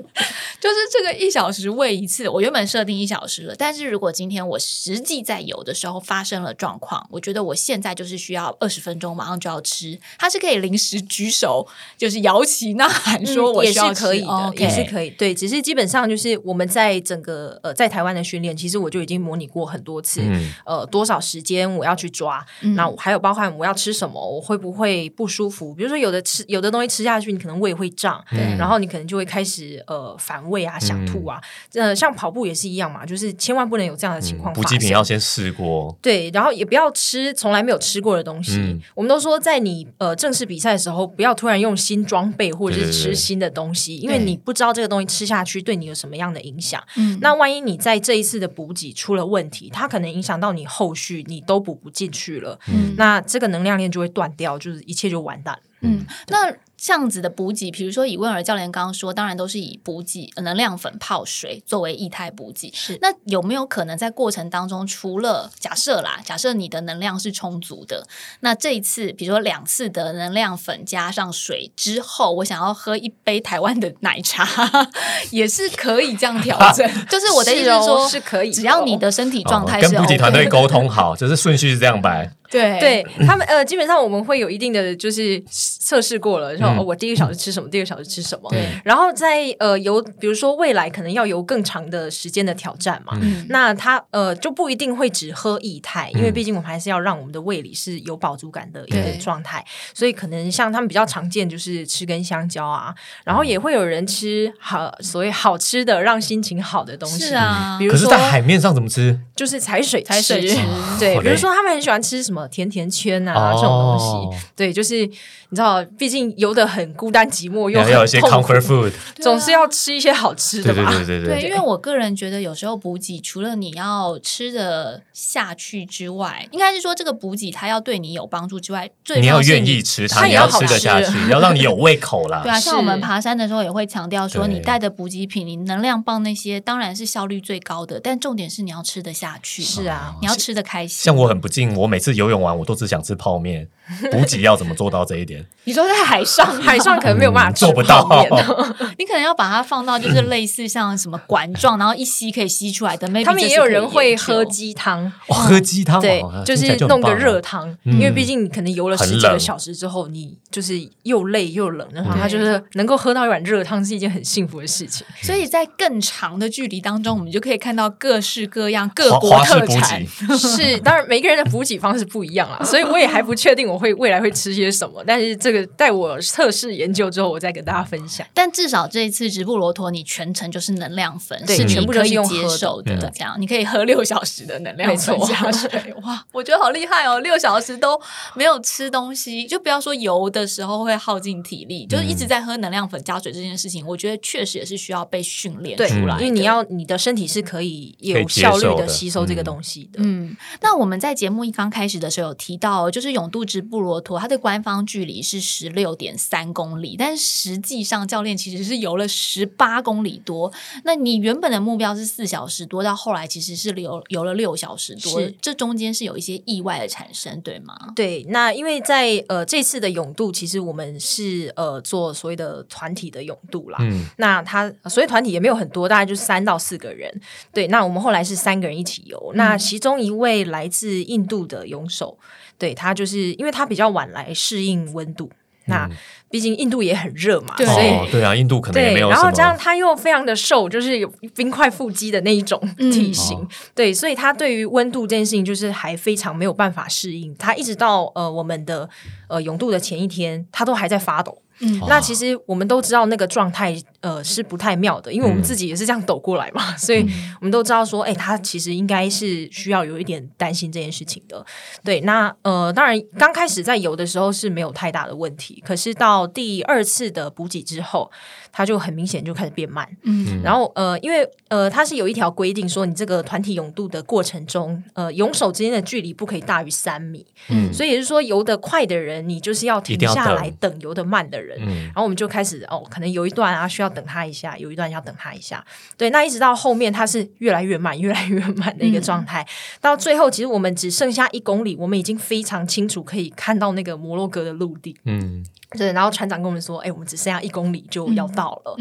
[0.59, 2.27] 就是这个一小时喂一次。
[2.29, 9.97] 我原本设定一小时了，但是如果今天我实际在游的时候发生了状况，我觉得我现在就是需要二十分钟，马上就要吃。
[10.17, 15.09] 他是可以临时举手，就是摇旗呐喊，说我也是可以的，也是可以。
[15.11, 20.21] 对，只是基本上就是我们在整个呃在台湾的训练，其实我就已经模拟过很多次。
[20.65, 22.45] 呃，多少时间我要去抓？
[22.75, 25.73] 那还有包含我要吃什么，我会不会不舒服？
[25.73, 28.23] 比如说有的吃有的东西吃下去，你可能胃会胀，
[28.57, 31.41] 然后你可能就会开始呃反胃啊、想吐啊。
[31.73, 34.53] 呃，像跑步也是一样嘛，就是千万不能有这样的情况。
[34.53, 38.79] 补给品要先试过，对，然后也不要吃从来没有吃过的东西。
[38.93, 46.81] 我们都说，在你呃正式比赛的时候，不要突然用新装备或者是吃新的东西，因为你不知道这个东西吃下去对你有什么样的影响。
[46.95, 52.57] 嗯，那万一你在这一次的补给出了问题，它可能影响到你后续，你都补不进去了，
[52.95, 55.59] 那这个能量链就会断掉，就是一切就完蛋。
[55.81, 56.55] 嗯，那。
[56.85, 62.71] 这样子的补给，比如说以温尔教练刚刚说，当然都是以补给能量粉泡水作为液态补给。
[62.75, 68.05] 是那有没有可能在过程当中，除了假设啦，假设你的能量是充足的，
[68.41, 74.47] 那这一次比如说两次的能量粉加上水之后，我想要喝一杯台湾的奶茶，
[75.31, 76.87] 也是可以这样调整。
[77.09, 82.31] 就是我的意思是说，是可以，只要你的身体状态跟补给团队沟通好，就是顺序是这样摆。
[82.47, 88.49] 对，对他们呃，基本上我们会有一定的就是测试过了，说我第一个小时吃什么，第二个小时吃什么。
[88.49, 93.19] 对，然后在呃有比如说未来可能要有更长的时间的挑战嘛，
[93.49, 99.63] 那他呃就不一定会只喝液态，因为毕竟我们还是要让我们的胃里是有饱足感的一个状态，
[99.93, 110.55] 所以可能像他们比较常见就是吃根香蕉啊，然后也会有人吃好所谓好吃的让心情好的东西啊，比如说在海面上怎么吃，就是踩水踩水吃，
[110.99, 112.45] 对，比如说他们很喜欢吃什么。
[112.55, 115.09] 甜甜圈啊，这种东西，对，就是
[115.55, 118.91] 你知道，毕竟游的很孤单寂寞，又要一些 comfort food，
[119.23, 120.91] 总是要吃一些好吃的吧？
[120.91, 132.41] 对对对对，因为我个人觉得，有时候补给除了你要吃的下去之外，应该是说这个补给它要对你有帮助之外，最你要愿意吃它，你要吃得下去，要让你有胃口啦。
[132.43, 139.63] 对啊，像我们爬山的时候也会强调说，你带的补给品，你能量棒那些当然是效率最高的，但重点是你要吃得下去。
[139.63, 141.05] 是啊，你要吃得开心。
[141.05, 143.69] 像我很不敬，我每次游泳完我都只想吃泡面。
[144.11, 145.44] 补给要怎么做到这一点？
[145.63, 148.07] 你说在海上， 海上可能没有办法做不到。
[148.99, 153.07] 你可能要把它放到就是类似像什么管状，然后一吸可以吸出来的。
[153.23, 157.75] 他们也有人会喝鸡汤，喝鸡汤，对，就是弄个热汤。
[157.83, 165.05] 因为毕竟你可能游了十几个小时之后，你就是又累又冷的话，他就是能够喝到一碗热汤是一件很幸福的事情。
[165.21, 170.05] 所以在更长的距离当中，我们就可以看到各式各样各国特产。
[170.37, 173.79] 是，当然每个人的补给方式不一样啊，所以我也还不确定我。
[173.85, 175.03] 会未来会吃些什么？
[175.05, 178.27] 但是这个待我测试研究之后，我再跟大家分享。
[178.33, 183.09] 但至少这一次直布罗陀，你全程就是能量粉，是全部可以接受的。
[183.13, 185.69] 这样你可以喝六小时的能量粉下水。
[186.03, 187.19] 哇，我觉得好厉害哦！
[187.21, 187.99] 六小时都
[188.35, 196.17] 没有吃东西，就不要说游的时候会耗尽体力，就是一直在喝能量粉加水这件事情，我觉得确实也是需要被训练出来。
[196.17, 199.99] 因为你要你的身体是可以有效率的吸收这个东西的。
[200.01, 203.65] 嗯，那我们在节目一刚开始的时候有提到，就是永渡直。
[203.65, 210.51] 布罗陀，它的官方距离是十六点三公里，但实际上教练其实是游了十八公里多。
[210.83, 217.75] 那你原本的目标是四小时多，到后来其实是游游了六小时多，这中间是有一些意外的产生，对吗？
[217.95, 223.77] 对，那因为在呃这次的泳渡，其实我们是呃做所谓的团体的泳渡啦。
[223.81, 227.11] 嗯，那他所以团体也没有很多，大概就三到四个人。
[227.53, 232.17] 对，那我们后来是三个人一起游，那其中一位来自印度的泳手。
[232.57, 235.29] 对他就是因为他比较晚来适应温度，
[235.65, 235.89] 那
[236.29, 239.09] 毕竟印度也很热嘛，所以对啊，印度可能也没有。
[239.09, 247.35] 然后加上他又非常的瘦，就是有冰块腹肌的那一种体型，对，所以他对于温度这件事情就是还非常没有办法适应。
[247.37, 248.89] 他一直到呃我们的
[249.27, 251.41] 呃永渡的前一天，他都还在发抖。
[251.59, 257.05] 嗯，那其实我们都知道那个状态，呃，是不太妙的，因为我们自己也是这样抖过来嘛，所以
[257.39, 261.45] 我们都知道说，哎，他其实应该是需要有一点担心这件事情的。
[261.83, 268.11] 对，那呃，当然刚开始在游的时候是没有太大的问题，可是到第二次的补给之后。
[268.57, 285.63] 他就很明显就开始变慢，嗯，然后呃，因为呃，他是有一条规定说，你这个团体泳渡的过程中，呃，泳手之间的距离不可以大于三米，嗯，所以也就是说，游得快的人，你就是要停下来等游得慢的人，嗯，然后我们就开始哦，可能有一段啊需要等他一下，有一段要等他一下，
[285.97, 289.45] 对，那一直到后面他是越来越慢，越来越慢的一个状态，
[289.79, 295.45] 到最后其实我们只剩下一公里，我们已经非常清楚可以看到那个摩洛哥的陆地，嗯。
[295.71, 298.77] 对，然后船长跟我们说：“哎，我们只剩下一公里就要到了。”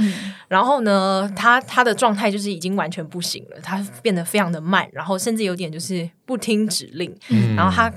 [0.46, 7.12] 然后呢，他他的状态就是已经完全不行了，他变得非常的慢，然后甚至有点就是不听指令，
[7.56, 7.92] 然后他。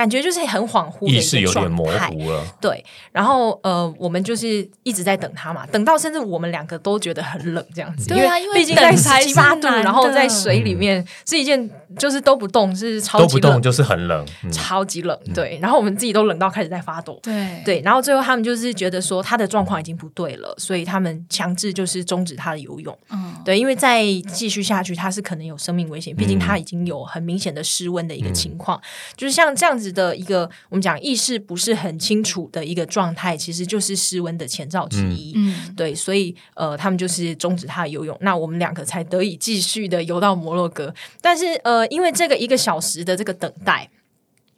[0.00, 2.42] 感觉就是很恍惚，意识有点模糊了。
[2.58, 2.82] 对，
[3.12, 8.08] 然后呃，我们就是一直在等他嘛，等到甚至我们两个都觉得很冷这样子。
[8.08, 15.14] 对啊，因为毕竟在十七八度，然后在水里面是一件就是都不动，是超级冷，就是很冷，超级冷。
[15.34, 17.20] 对，然后我们自己都冷到开始在发抖。
[17.22, 22.98] 对对，然后最后他们就是觉得说他的状况已经不对了，所以他们强制就是终止他的游泳。
[23.10, 28.80] 嗯，对，因为再继续下去他是可能有生命危险，毕竟他已经有很明显的失温的一个情况，
[29.14, 29.89] 就是像这样子。
[29.92, 35.32] 的一个我们讲意识不是很清楚的一个状态，其实就是失温的前兆之一。
[35.36, 40.94] 嗯，对，所以呃，他们就是终止他的游泳，那我们两个才得以继续的游到摩洛哥。
[41.20, 43.88] 但是呃，因为这个一个小时的这个等待，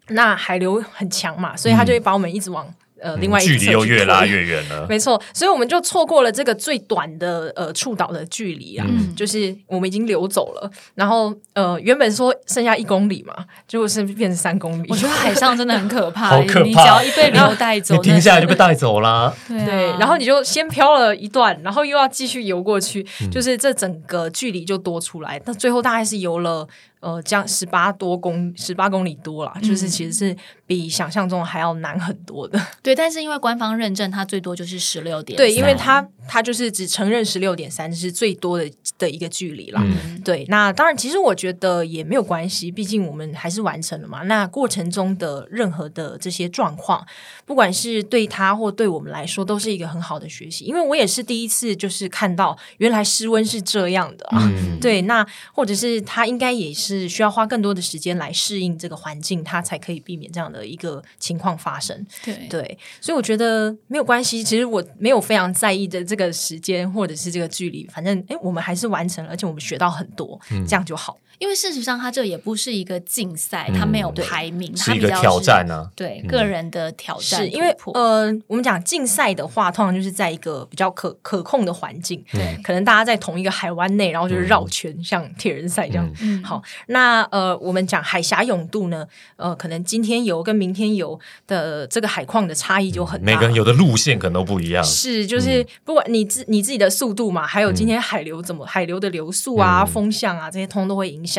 [0.09, 2.73] 那海流很强嘛，所以他就会把我们一直往。
[3.03, 4.87] 呃另外一距离又越拉越远了。
[4.89, 8.87] 没错，所以我们就错过了这个最短的呃触岛的距离啊，
[9.17, 10.71] 就是我们已经流走了。
[10.95, 13.35] 然后呃原本说剩下一公里嘛，
[13.67, 14.87] 结果是变成三公里。
[14.89, 16.63] 我觉得海上真的很可怕，好可怕！
[16.63, 19.35] 你只要一被流带走，你停下来就被带走啦。
[19.49, 25.41] 对，然后你就先漂了一段，然后又要继续游过去，就是这整个距离就多出来。
[25.45, 26.67] 那最后大概是游了。
[27.03, 30.37] 呃，这样十八多公十八公里多啦，就是其实是
[30.69, 32.57] 比想象中还要难很多的。
[32.81, 35.37] 对，但是因为官方认证，它最多就是十六点。
[35.37, 39.83] 对，因为它它就是只承认十六点三是最多的的一个距离了。
[40.25, 44.23] 对，那当然，其实我觉得也没有关系，毕竟我们还是完成了嘛。
[44.23, 47.05] 那过程中的任何的这些状况，
[47.45, 50.67] 不管是对他或对我们来说，都是一个很好的学习。
[50.67, 54.49] 因为我也是第一次就是看到原来室温是这样的啊。
[54.81, 56.92] 对，那或者是他应该也是。
[56.99, 62.07] 是需要花更多的时间来适应这个环境，它才可以避免这样的一个情况发生。
[62.25, 64.43] 对对，所以我觉得没有关系。
[64.43, 71.17] 其实我没有非常在意的这个时间或者是这个距离，反正哎，我们还是完成了，而且我们学到很多，这样就好。
[71.43, 75.91] 因为事实上，它这也不是一个竞赛，它没有排名，是一个挑战呢。
[75.97, 86.09] 对个人的挑战，是因为呃，我们讲竞赛的话，通常就是在一个比较可可控的环境，对，可能大家在同一个海湾内，然后就是绕圈，像铁人赛这样。
[86.45, 91.19] 好，那呃，我们讲海峡泳度呢，呃，可能今天游跟明天游
[91.49, 94.85] 的这个海况的差异就很大，每个人游的路线可能都不一样。
[94.85, 101.32] 是，就是不管你自你自己的速度嘛，还有今天海流怎么海流的流速啊、风向啊这些，通都会影响。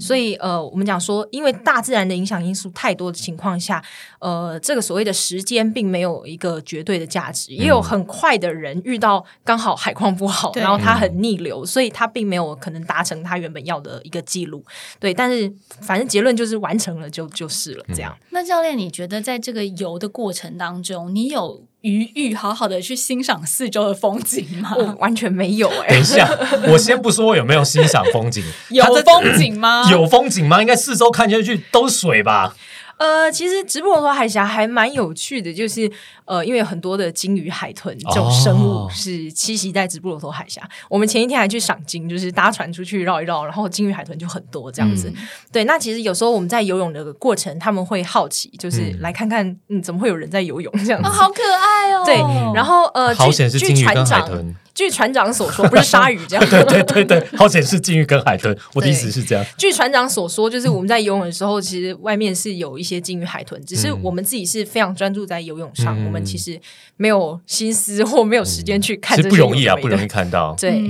[0.00, 3.82] 所以呃，我们讲说，因为大自然的影响因素太多的情况下，
[4.18, 14.64] 呃，这个所谓的时间并没有一个绝对的价值，也有很快的人遇到刚好海况不好，然后他很逆流，所以他并没有可能达成他原本要的一个记录。
[14.98, 18.16] 对，但是反正结论就是完成了就就是了，这样。
[18.30, 21.64] 那教练，你觉得在这个游的过程当中，你有？
[21.82, 24.74] 余裕好好的去欣赏四周的风景吗？
[24.78, 25.88] 我完全没有哎。
[25.88, 26.28] 等一下，
[26.72, 29.86] 我先不说有没有欣赏风景，有风景吗？
[29.90, 30.60] 有风景吗？
[30.60, 32.54] 应该四周看下去都是水吧。
[32.98, 35.88] 呃，其实直布罗陀海峡还蛮有趣的，就是
[36.24, 40.68] 呃，因为很多的鲸鱼、海豚这种生物是栖息在直布罗陀海峡。
[40.90, 45.12] 我们前一天还去赏鲸，就是搭船出去绕一绕，然后鲸鱼、海豚就很多这样子。
[45.52, 51.08] 对，那其实有时候我们在游泳的过程，他们会好奇，就是来看看，嗯，怎么会有人在游泳这样子？
[51.08, 51.67] 好可爱哦。
[52.08, 54.54] 对，然后呃，好显是金鱼跟海豚。
[54.74, 56.44] 据船长所说，不是鲨鱼这样。
[56.48, 58.56] 对对对对，好显是鲸鱼跟海豚。
[58.74, 59.44] 我的意思是这样。
[59.56, 66.60] 据船长所说，就是我们在游泳的时候，其实外面是有一些鲸鱼、海豚，只是我们自己是非常专注在游泳上，我们其实
[66.96, 69.20] 没有心思或没有时间去看。
[69.22, 70.54] 不容易啊，不容易看到。
[70.60, 70.80] 对，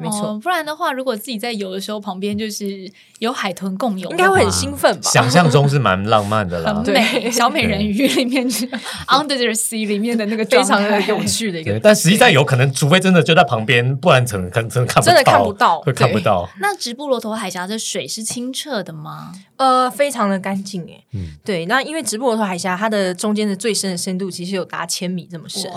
[0.00, 0.38] 没错。
[0.42, 2.90] 不然的话，如果自己在游的时候，旁边就是
[3.20, 5.10] 有海豚共游，应该会很兴奋吧？
[5.10, 6.82] 想象中是蛮浪漫的啦。
[6.84, 8.66] 对，小美人鱼里面是
[9.06, 11.80] Under the Sea 里面的那个非常的有趣的一个。
[11.80, 14.26] 但实际上有可能，除非真的就在旁边，不然。
[14.26, 16.48] 可能真的看真的看不到，会看不到。
[16.60, 19.32] 那直布罗陀海峡的水是清澈的吗？
[19.56, 21.04] 呃，非常的干净诶。
[21.12, 21.64] 嗯，对。
[21.66, 25.70] 那因为直布罗陀海峡它的中间的最深的深度其实有达千米这么深，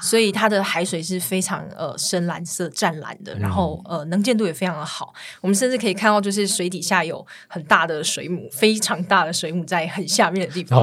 [0.00, 5.12] 所以它的海水是非常呃深蓝色、湛蓝的，然后呃能见度也非常的好。
[5.40, 10.82] 我们甚至可以看到，就是水底下有很大的水母，非常大的水母在很下面的地方。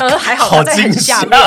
[0.00, 1.40] 呃，还好它在很下面。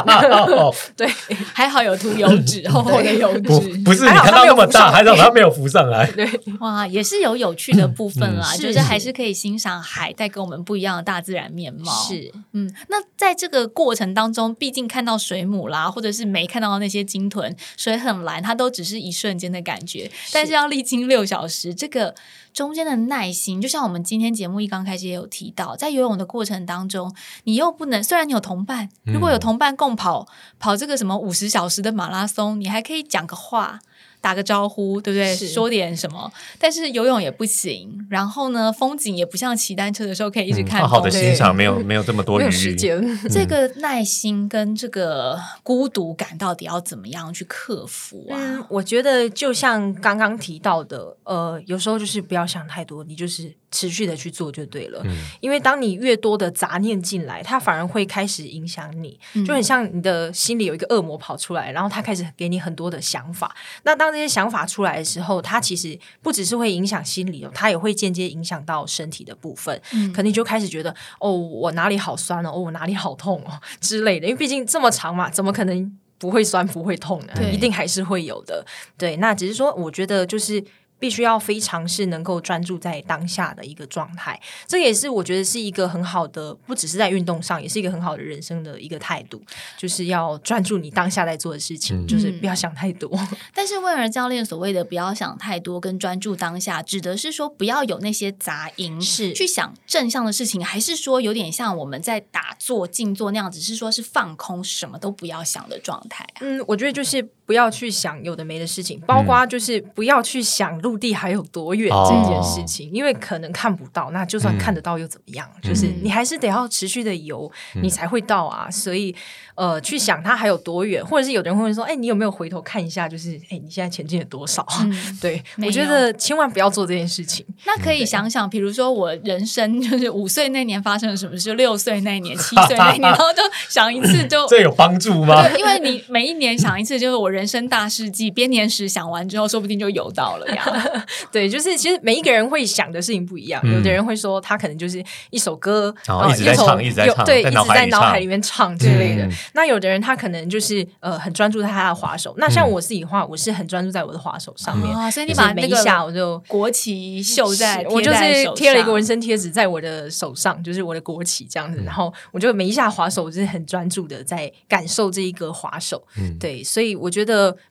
[0.96, 1.08] 对，
[1.54, 3.78] 还好有涂油脂， 厚厚的油脂。
[3.84, 4.92] 不是你看到那么大。
[4.92, 6.10] 还好它没有浮上来。
[6.14, 6.28] 对，
[6.62, 11.92] 哇，也是有有趣的部分啦，就是还是可以欣赏海带给我们不一样的大自然面貌。
[12.08, 20.10] 是，嗯，那在这个过程当中，毕竟看到水母啦，或者是没看到那些鲸豚，水很蓝，它都只是一瞬间的感觉。
[20.32, 22.16] 但是要历经六小时，这个
[22.54, 30.28] 中间的耐心，就像我们今天节目一刚开始也有提到，在游泳的过程当中，你又不能，虽然你有同伴，如果有同伴共跑
[30.58, 33.80] 跑这个什么五十小时的马拉松，你还可以讲个话。
[34.26, 35.36] 打个招呼，对不对？
[35.36, 36.32] 说点什么？
[36.58, 38.08] 但是游泳也不行。
[38.10, 40.82] 然后呢，风景也不像骑单车的时候可以一直看。
[40.82, 43.00] 好好的欣赏， 没有没有这么多时间。
[43.30, 48.66] 这个耐心跟这个孤独感，到底要怎么样去克服啊？
[48.68, 53.54] 我觉得就像刚刚提到的，呃，有时候就是不要想太多，你就是。
[53.76, 55.06] 持续的去做就对了，
[55.42, 63.54] 因为当你越多的杂念进来，它反而会开始影响你，就很像你的心里有一个恶魔跑出来，然后他开始给你很多的想法。
[63.84, 69.78] 那当这些想法出来的时候，它其实不只是会影响心理哦，它也会间接影响到身体的部分。
[69.92, 74.26] 嗯，可能你就开始觉得哦，我哪里好酸哦，哦，我哪里好痛哦之类的。
[74.26, 77.34] 因为毕竟这么长嘛，怎么可能不会酸不会痛呢？
[77.52, 78.66] 一定还是会有的。
[78.98, 80.64] 对，那只是说，我觉得就是。
[80.98, 89.42] 必须要非常是能够专注在当下的一个状态，这也是我觉得是一个很好的，不只是在运动上，也是一个很好的人生的一个态度，
[89.78, 93.10] 就是要专注你当下在做的事情，就是不要想太多。
[93.54, 106.26] 但是威尔教练所谓的不要想太多跟专注当下，指的是说不要有那些杂音，是去想正向的事情，还是说有点像我们在打坐静坐那样，只是说是放空，什么都不要想的状态？
[106.40, 110.76] 嗯，我觉得就是不要去想有的没的事情，包括就是不要去想。
[110.86, 115.50] 陆地还有多远这件事情，因为可能看不到，那就算看得到又怎么样？
[115.64, 118.70] 就是你还是得要持续的游，你才会到啊。
[118.70, 119.16] 所以，
[119.56, 123.08] 呃，去想它还有多远，或者是有的人会说：“哎，你有没有回头看一下？
[123.08, 124.64] 就是哎，你现在前进了多少？”
[125.22, 127.44] 对，我觉得千万不要做这件事情。
[127.66, 135.48] 那可以想想，比如说我人生就是五岁那年发生了什么事，六岁那年、七岁那年， 然后就想一次，就这有帮助吗？
[135.48, 140.66] 对因为你每一年想一次，就是我人生大事记编年史想完之后，说不定就有到了呀。
[141.32, 143.62] 对，就是其实每一个人会想的事情不一样。
[143.68, 145.94] 有的人会说他可能就是一首歌，
[146.30, 149.28] 一直在唱，一直在唱，对，一直在脑海里面唱之类的。
[149.54, 152.34] 那有的人他可能就是呃很专注在他的滑手。
[152.38, 155.12] 那像我自己的话，我是很专注在我的滑手上面。
[155.12, 158.24] 所以你把每一下我就国旗绣在，我就是
[158.56, 161.82] 贴了一个纹身贴纸在我的手上，就是我的国旗这样子。
[161.84, 166.02] 然后我就每一下滑手，我就是很专注的在感受这一个滑手。
[166.40, 167.25] 对，所以我觉得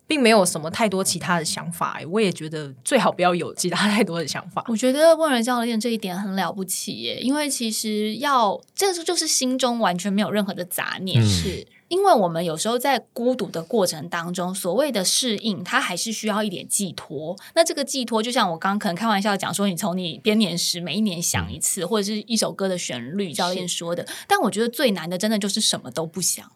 [0.07, 2.01] 并没有什么太多其他的想法。
[2.11, 4.65] 我也觉得最好不要有其他太多的想法。
[4.69, 17.37] 我觉得问人教练这一点很了不起耶，因为其实要这个就是心中完全没有任何的杂念，是因为我们有时候在孤独的过程当中，所谓的适应，它还是需要一点寄托。
[17.55, 24.05] 那这个寄托，就像我刚刚可能开玩笑讲说，你从你编年时每一年想一次，或者是一首歌的旋律，教练说的。
[24.27, 26.51] 但我觉得最难的，真的就是什么都不想。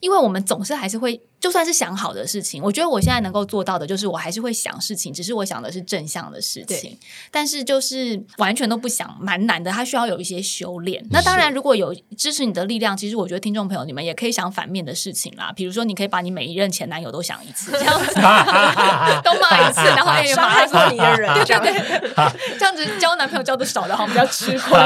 [0.00, 6.98] 因为我们总是还是会，就算是想好的事情，我觉得我现在能够做到的，就是我还是会想事情，只是我想的是正向的事情。
[7.30, 9.70] 但是就是完全都不想，蛮难的。
[9.70, 11.04] 它需要有一些修炼。
[11.10, 15.52] 那当然，如果有支持你的力量，其实我觉得听众朋友你们也可以想反面的事情啦。
[15.54, 18.14] 比如说，你可以把你每一任前男友都想一次，这样子
[19.22, 24.76] 都骂一次，然后也伤害过你的人， 对对对，这样子交男朋友交的少的，好比较吃亏。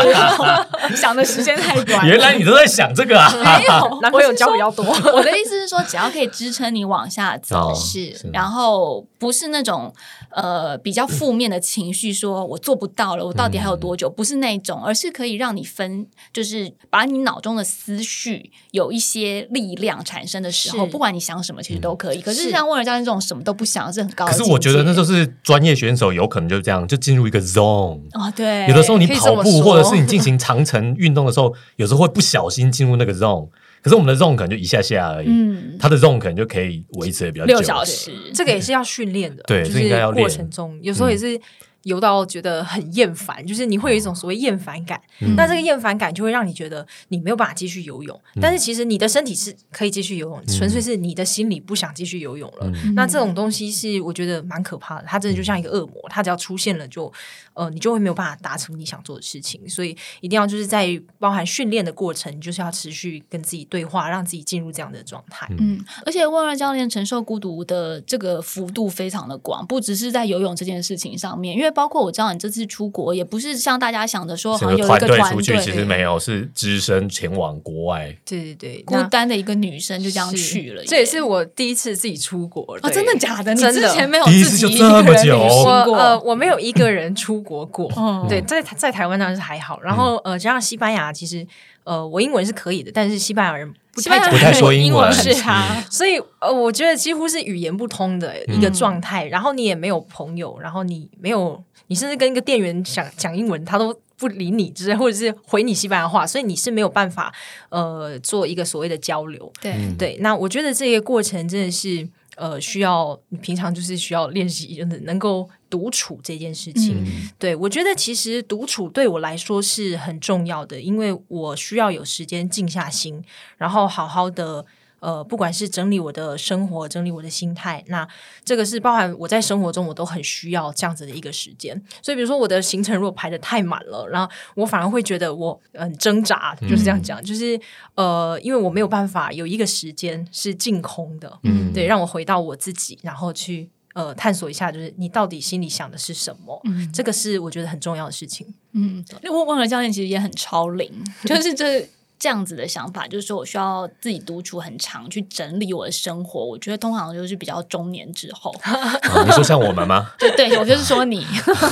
[0.96, 2.06] 想的时间太短。
[2.06, 3.32] 原来你都在想这个啊？
[3.58, 4.84] 没有，男朋友交比较多。
[4.84, 9.92] 我的意思是说，只要可以支撑你往下走，是，然后不是那种
[10.30, 14.08] 呃比较负面的情绪，说我做不到了，我到底还有多久？
[14.08, 22.22] 不是那种，而是可以让你分，就是把你脑中的思绪有一些力量产生的时候，不管你想什么，其实都可以。
[22.22, 24.24] 可是像温尔教练这种什么都不想，是很高。
[24.24, 28.30] 可是我觉得那就是专业选手有可能就是这样，就进入一个 zone 啊。
[28.30, 33.48] 对，有的时候你跑步或者是你进行长程运动的时候，有时候会不小心进入那个 zone。
[33.82, 37.52] 可是我们的 zone 可能就一下下而已，嗯，他的 zone 可能就可以维持的比较久。
[37.54, 41.40] 六小时，这个也是要训练的，对，就是要过程中有时候也是。
[41.84, 45.00] 游到觉得很厌烦，就是你会有一种所谓厌烦感。
[45.36, 48.20] 那这个厌烦感就会让你觉得你没有办法继续游泳。
[48.40, 52.70] 但是其实你的身体是可以继续游泳，纯粹是你的心里不想继续游泳了。
[52.94, 57.10] 那这种东西是我觉得蛮可怕的，它真的就像一个恶魔，它只要出现了，就
[57.54, 59.66] 呃你就会没有办法达成你想做的事情。
[59.68, 65.46] 所以一定要就是在包含训练的过程，就是要持续跟自己对话，让自己进入这样的状态。
[65.58, 78.14] 嗯，而且温二教练承受孤独的这个幅度非常的广，不只是在游泳这件事情上面，因为包括我知道你这次出国也不是像大家想的说，好像有一个团队出去，其实没有，是只身前往国外。
[78.24, 80.82] 对对对，孤单的一个女生就这样去了。
[80.84, 82.62] 这也是我第一次自己出国。
[82.82, 83.54] 哦，真的假的？
[83.54, 85.38] 你之前没有自己一次就这么久？
[85.38, 87.90] 我呃，我没有一个人出国过。
[88.28, 89.80] 对，在在台湾当然是还好。
[89.80, 91.46] 然后呃，加上西班牙，其实
[91.84, 95.84] 呃，我英文是可以的，但是西班牙人不太不太说英文，是啊。
[95.90, 99.26] 所以呃，我觉得几乎是语言不通的一个状态。
[99.26, 101.62] 然后你也没有朋友，然后你没有。
[101.88, 107.34] 你甚至跟一个店员讲讲英文，他都不理你，之类，或者是回你西班牙话，所以你是没有办法
[107.68, 109.52] 呃做一个所谓的交流。
[109.60, 117.02] 对对，那我觉得这个过程真的是呃需要你平常就是需要练习，就是能够独处这件事情。
[117.38, 123.24] 对我觉得其实独处对我来说是很重要的，因为我需要有时间静下心，
[123.56, 124.66] 然后好好的。
[125.00, 128.06] 呃，不管是整理我的生活，整理我的心态，那
[128.44, 131.74] 这个是包含我在生活中，我都很需要这样子的一个时间。
[132.02, 137.58] 所以，比如说我的行程如果排的太满了，然后我反而会觉得我很挣扎，就是这样讲，就是
[137.94, 148.46] 呃，因为我没有办法有一个时间是净空的，嗯，对，让我回到我自己，然后去呃探索一下，就是你到底心里想的是什么，嗯，这个是我觉得很重要的事情。
[148.72, 150.90] 嗯，那我问了教练其实也很超龄，
[151.24, 151.88] 就是这。
[152.20, 156.44] 这样子的想法，就是说我需要自己独处很长，去整理我的生活。
[156.44, 158.54] 我觉得通常就是比较中年之后。
[159.24, 160.12] 你说像我们吗？
[160.20, 161.26] 对对，我就是说你，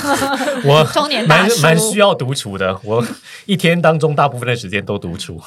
[0.65, 2.81] 我中年蛮蛮需要独处的。
[2.83, 3.07] 我
[3.45, 5.39] 一天当中大部分的时间都独处。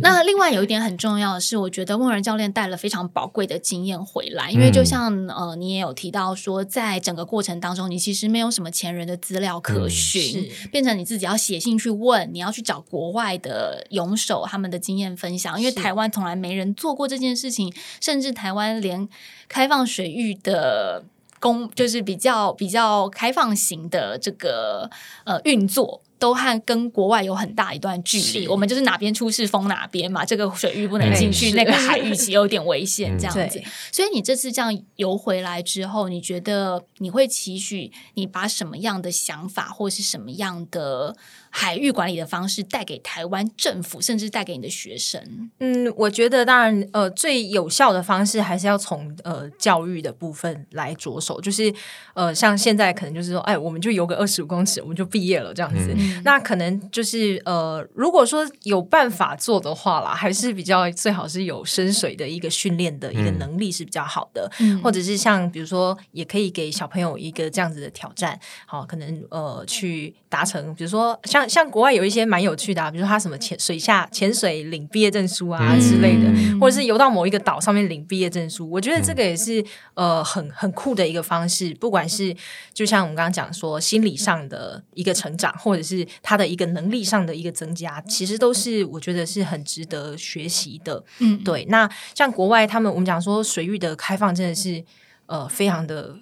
[0.00, 19.08] 那另外有一点很重要的是，我觉得梦人教练带了非常宝贵的经验回来，因为就像呃，你也有提到说，在整个过程当中，你其实没有什么前人的资料可循，变成你自己要写信去问，你要去找国外的勇手他们的经验分享，因为台湾从来没人做过这件事情，甚至台湾连
[19.48, 21.04] 开放水域的
[21.40, 24.90] 公就是比较比较开放型的这个
[25.24, 26.02] 呃运作。
[26.18, 33.62] 都和跟国外有很大一段距离，我们就是哪边出事封哪边嘛，这个水域不能进去，那个海域其实有点危险，这样子。
[33.92, 41.14] 所以你这次这样游回来之后，你觉得你会期许你把什么样的想法，或是什么样的？
[41.58, 45.50] 海域管理的方式带给台湾政府，甚至带给你的学生。
[45.58, 51.40] 嗯，我觉得当然，呃，最有效的方式还是要从呃教育的部分来着手。
[51.40, 51.74] 就是
[52.12, 55.96] 呃，像现在可能就是说，哎，我们就游个二十五公尺，我们就毕业了这样子。
[56.24, 64.50] 那可能就是呃，如果说有办法做的话啦，还是比较最好是有深水的一个训练的一个能力是比较好的。
[64.84, 71.45] 或者是像比如说，也可以给小朋友一个这样子的挑战，好，可能呃去达成，比如说像。
[71.48, 76.30] 像国外有一些蛮有趣的，比如说他什么潜水下潜水领毕业证书啊之类的，
[76.60, 81.74] 或者是游到某一个岛上面领毕业证书，我觉得这个也是呃很很酷的一个方式。
[81.74, 82.34] 不管是
[82.72, 91.04] 就像我们刚刚讲说心理上的一个成长，或者是他的一个能力上的一个增加，其实都是我觉得是很值得学习的。
[91.18, 91.64] 嗯，对。
[91.66, 94.84] 那像国外他们，我们讲说水域的开放真的是
[95.26, 96.16] 呃非常的。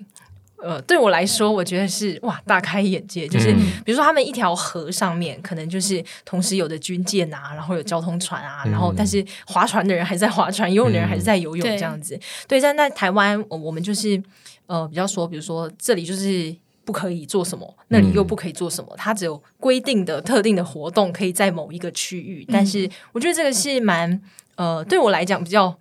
[0.64, 3.28] 呃，对我来说，我觉得是哇，大开眼界。
[3.28, 3.52] 就是
[3.84, 12.18] 比如说，他们一条河上面可能就是同时有的军舰啊，然后有交通船啊，然后但是划船的人还在划船，游泳的人还是在游泳，这样子。
[12.48, 14.18] 对，在在台湾，我们就是
[14.64, 16.56] 呃，比较说，比如说这里就是
[16.86, 22.46] 不可以做什么，那里又不可以做什么，它只有规定的特定的活动可以在某一个区域。
[22.50, 24.18] 但是我觉得这个是蛮
[24.54, 25.76] 呃，对我来讲比较。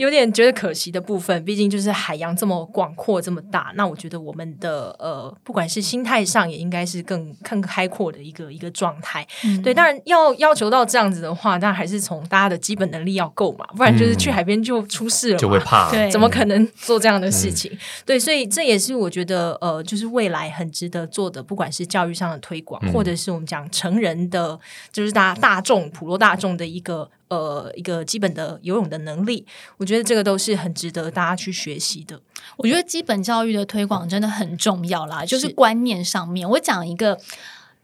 [0.00, 9.26] 有点觉得可惜的部分，毕竟就是海洋这么广阔这么大，那我觉得我们的呃，不管是心态上，也应该是更更开阔的一个一个状态。
[9.62, 17.70] 对，当然要要求到这样子的话，那还是从大家的基本能力要够嘛，不然就是去海边就出事了，就会怕，对怎么可能做这样的事情？
[18.06, 24.58] 对，所以这也是我觉得呃，就是未来很值得做的，不管是教育上的推广，或者是我们讲成人的，
[24.90, 27.10] 就是大大众普罗大众的一个。
[27.30, 29.46] 呃，一个基本的游泳的能力，
[29.78, 32.20] 我觉得这个都是很值得大家去学习的。
[32.58, 37.18] 我觉得基本教育的推广真的很重要啦，就是观念上面，我讲一个。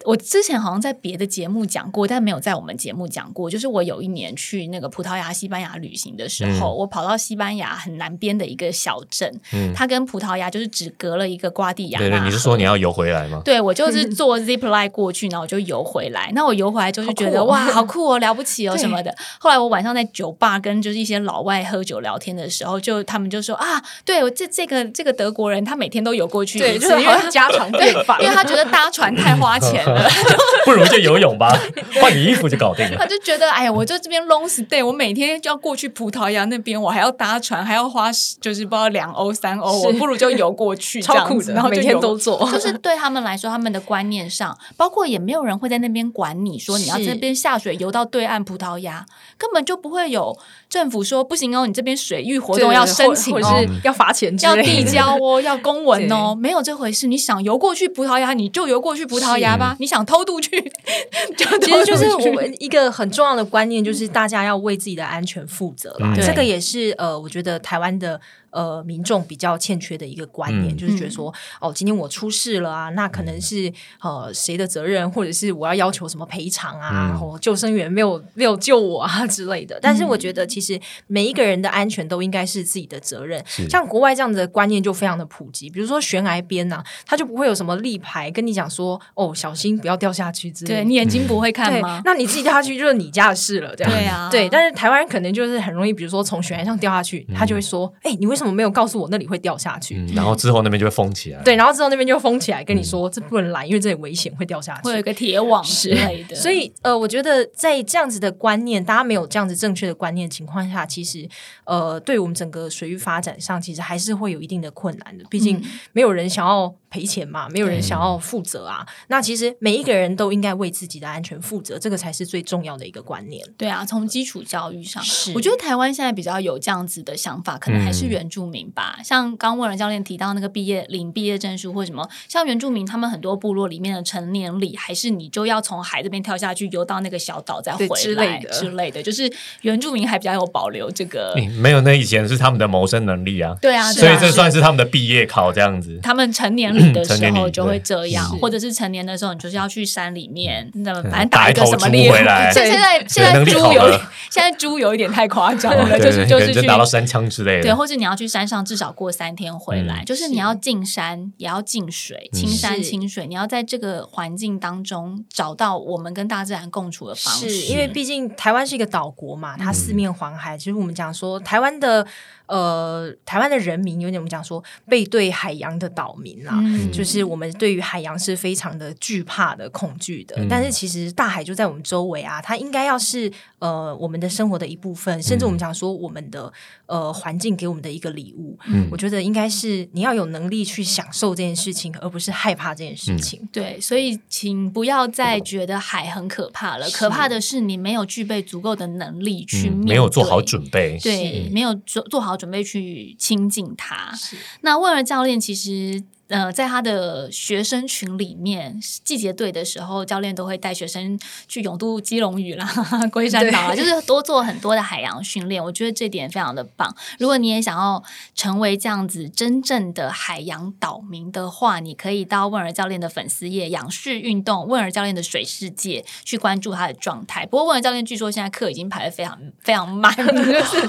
[0.05, 3.51] 我之前好像在别的节目讲过，但没有在我们节目讲过。
[3.51, 9.40] 就是我有一年去那个葡萄牙、西班牙旅行的时候，我跑到西班牙很南边的一个小镇，
[9.74, 11.99] 它跟葡萄牙就是只隔了一个瓜地亚。
[11.99, 13.40] 对对，你是说你要游回来吗？
[13.44, 16.30] 对，我就 是坐 zip line 过去，然后我就游回来。
[16.34, 19.12] 那我游回来之后就觉得哇， 好酷哦，了不起哦什么的。
[19.40, 30.09] 后来我晚上在酒吧跟就是一些老外喝酒聊天的时候，就他们就说啊，对我这这个这个德国人，他每天都游过去，对，就是因为家常便 饭，因为他觉得搭船太花钱了。
[30.64, 31.57] 不如就游泳吧，
[32.01, 32.97] 换你衣服就搞定了。
[32.99, 38.11] 他就觉得，哎呀，我就这边 long stay，我每天就要过去葡萄牙那边，我还要搭船，还要花
[38.41, 42.51] 就是不知道两欧三欧，我不如就游过去， 超酷的，然后每天都做。
[42.53, 49.07] 就是对他们来说，他们的观念上，包括也没有人会在那边管你说你要这边下水游到对岸葡萄牙，
[49.39, 50.37] 根本就不会有
[50.68, 57.07] 政府说不行哦，你这边水域活动要申请哦，要罚钱，要递交哦，要公文哦， 没有这回事。
[57.07, 59.76] 你想游过去葡萄牙，你就游过去葡萄牙吧。
[59.79, 60.61] 你想偷渡去。
[61.37, 66.14] 其实就是我们一个很重要的观念，就是大家要为自己的安全负责啦。
[66.20, 68.20] 这个也是呃，我觉得台湾的。
[68.57, 79.78] 呃，民众比较欠缺的一个观念，就是觉得说，哦，今天我出事了啊，那可能是呃谁的责任，或者是我要要求什么赔偿啊，然后救生员没有没有救我啊之类的。
[79.82, 83.44] 但是我觉得，其实每一个人的安全都应该是自己的责任。
[83.68, 90.76] 像国外这样的观念就非常的普及，比如说悬崖边呐，他就不会有什么立牌跟你讲说，哦，小心不要掉下去之类。
[90.76, 92.00] 对你眼睛不会看吗？
[92.07, 94.30] 那你自己掉下去就是你家的事了，这样对啊。
[94.30, 98.45] 对，但是台湾人可能就是很容易，比如说从悬崖上掉下去，他就会说，哎，你为什么？
[98.47, 100.05] 么没有告诉我那里会掉下去？
[100.14, 101.42] 然后之后那边就会封起来。
[101.42, 106.36] 对，然后之后那边就封起来，跟你说这不能来，因为这里危险，会掉下去，会有一个铁网之类的。
[106.36, 111.28] 所以呃，我觉得在这样子的观念，大家没有这样子正确的观念情况下，其实
[111.64, 115.24] 呃，对我们整个水域发展上，其实还是会有一定的困难的。
[115.28, 116.74] 毕竟没有人想要。
[116.88, 118.86] 赔钱嘛，没有人想要负责啊。
[119.09, 123.44] 那其实每一个人都应该为自己的安全负责，这个才是最重要的一个观念。
[123.59, 128.99] 对啊，从基础教育上，是我觉得台湾现在比较有这样子的想法，可能还是原住民吧。
[129.05, 139.01] 像刚问了教练提到那个毕业领毕业证书或什么，像原住民他们很多部落里面的成年礼，还是你就要从海这边跳下去游到那个小岛再回来之类的。
[139.03, 143.55] 就是原住民还比较有保留这个，没有那以前是他们的谋生能力啊。
[143.62, 146.01] 对啊，所以这算是他们的毕业考这样子。
[146.03, 146.87] 他们成年礼。
[146.97, 152.51] 的时候就会这样，或者是成年的时候，你就是要去山里面，那么反正打一个什么猎回来。
[152.55, 153.91] 现在现在猪有
[154.31, 157.64] 现在猪有一点太夸张了，就是就是去打到三枪之类的。
[157.64, 167.49] 对，或者你要去山上至少过三天回来，就是你要进山也要进水，青山清水，你要在这个环境当中找到我们跟大自然共处的方式。
[167.67, 170.57] 因为毕竟台湾是一个岛国嘛，它四面环海。
[170.57, 172.07] 其实我们讲说台湾的。
[172.47, 176.55] 呃，台湾的人民有点我们讲说背对海洋的岛民啦，
[176.92, 180.36] 就是我们对于海洋是非常的惧怕的、恐惧的。
[180.49, 186.53] 但是其实大海就在我们周围啊，它应该要是呃我们的生活的一部分，甚至我们讲说我们的
[186.86, 188.57] 呃环境给我们的一个礼物。
[188.92, 193.49] 我觉得应该是你要有能力去享受这件事情，而不是害怕这件事情。
[193.53, 202.36] 对，所以请不要再觉得海很可怕了，可怕的是你没有具备足够的能力去没有做好准备，对，没有做做好。
[202.37, 204.12] 准备去亲近他。
[204.61, 206.05] 那问儿教练其实。
[206.29, 211.16] 呃，在他的学生群里面，季节队的时候，教练都会带学生
[211.47, 212.68] 去永渡基隆屿啦、
[213.12, 215.62] 龟山岛啊，就是多做很多的海洋训练。
[215.62, 216.93] 我觉得这点非常的棒。
[217.20, 218.03] 如果你也想要
[218.35, 227.47] 成为这样子真正的海洋岛民的话，你可以到问儿教练的粉丝页“仰视运动”问儿教练的水世界去关注他的状态。
[227.47, 230.12] 不过问儿教练据说现在课已经排的非常非常满，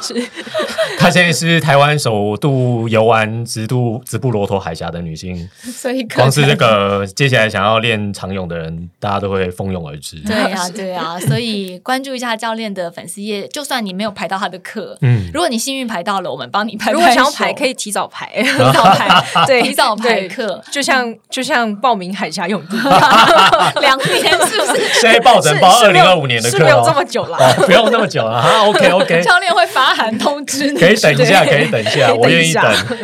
[0.97, 5.26] 他现在是台湾首度游玩直渡直布罗陀海峡的女性。
[5.59, 10.17] 所以光是这个接下来想要练长泳的人，大家都会蜂拥而至。
[10.25, 16.91] 对啊，对啊，所以关注一下教练的粉丝页，就算你没有排到他的课，嗯，如果你幸运排到了，我们帮你排。
[16.91, 22.77] 如果想要排，可以提早排， 提早排， 对，提早排课，就像就像报名海峡泳渡，
[23.81, 24.81] 两年是不是？
[25.01, 28.65] 现在报整报二零二五年的课，没有这么久了，不用那么久了哈。
[28.67, 32.63] OK OK，教练会发函通知你，可以等一下，可以等一下，我愿意等。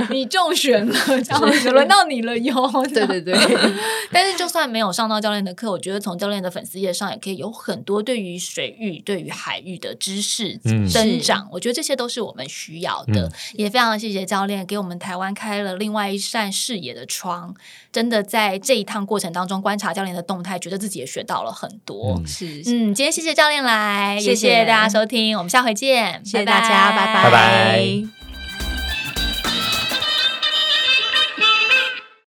[0.10, 2.12] 你中选了，这样子轮到你。
[2.22, 2.53] 了哟，
[2.93, 3.34] 对对对，
[4.11, 10.57] 但是就算没有上到教练的课，我觉得从教练的粉丝页上也可以有很多对于水域、对于海域的知识
[10.89, 11.47] 增长。
[11.51, 17.55] 我觉得这些都是我们需要的，也非常谢谢教练给我们台湾开了另外一扇视野的窗。
[17.91, 22.20] 真的在这一趟过程当中观察教练的动态，觉得自己也学到了很多。
[22.26, 28.23] 是，嗯，今天谢谢教练来，谢谢大家收听，我们下回见，谢谢大家，拜拜，拜拜。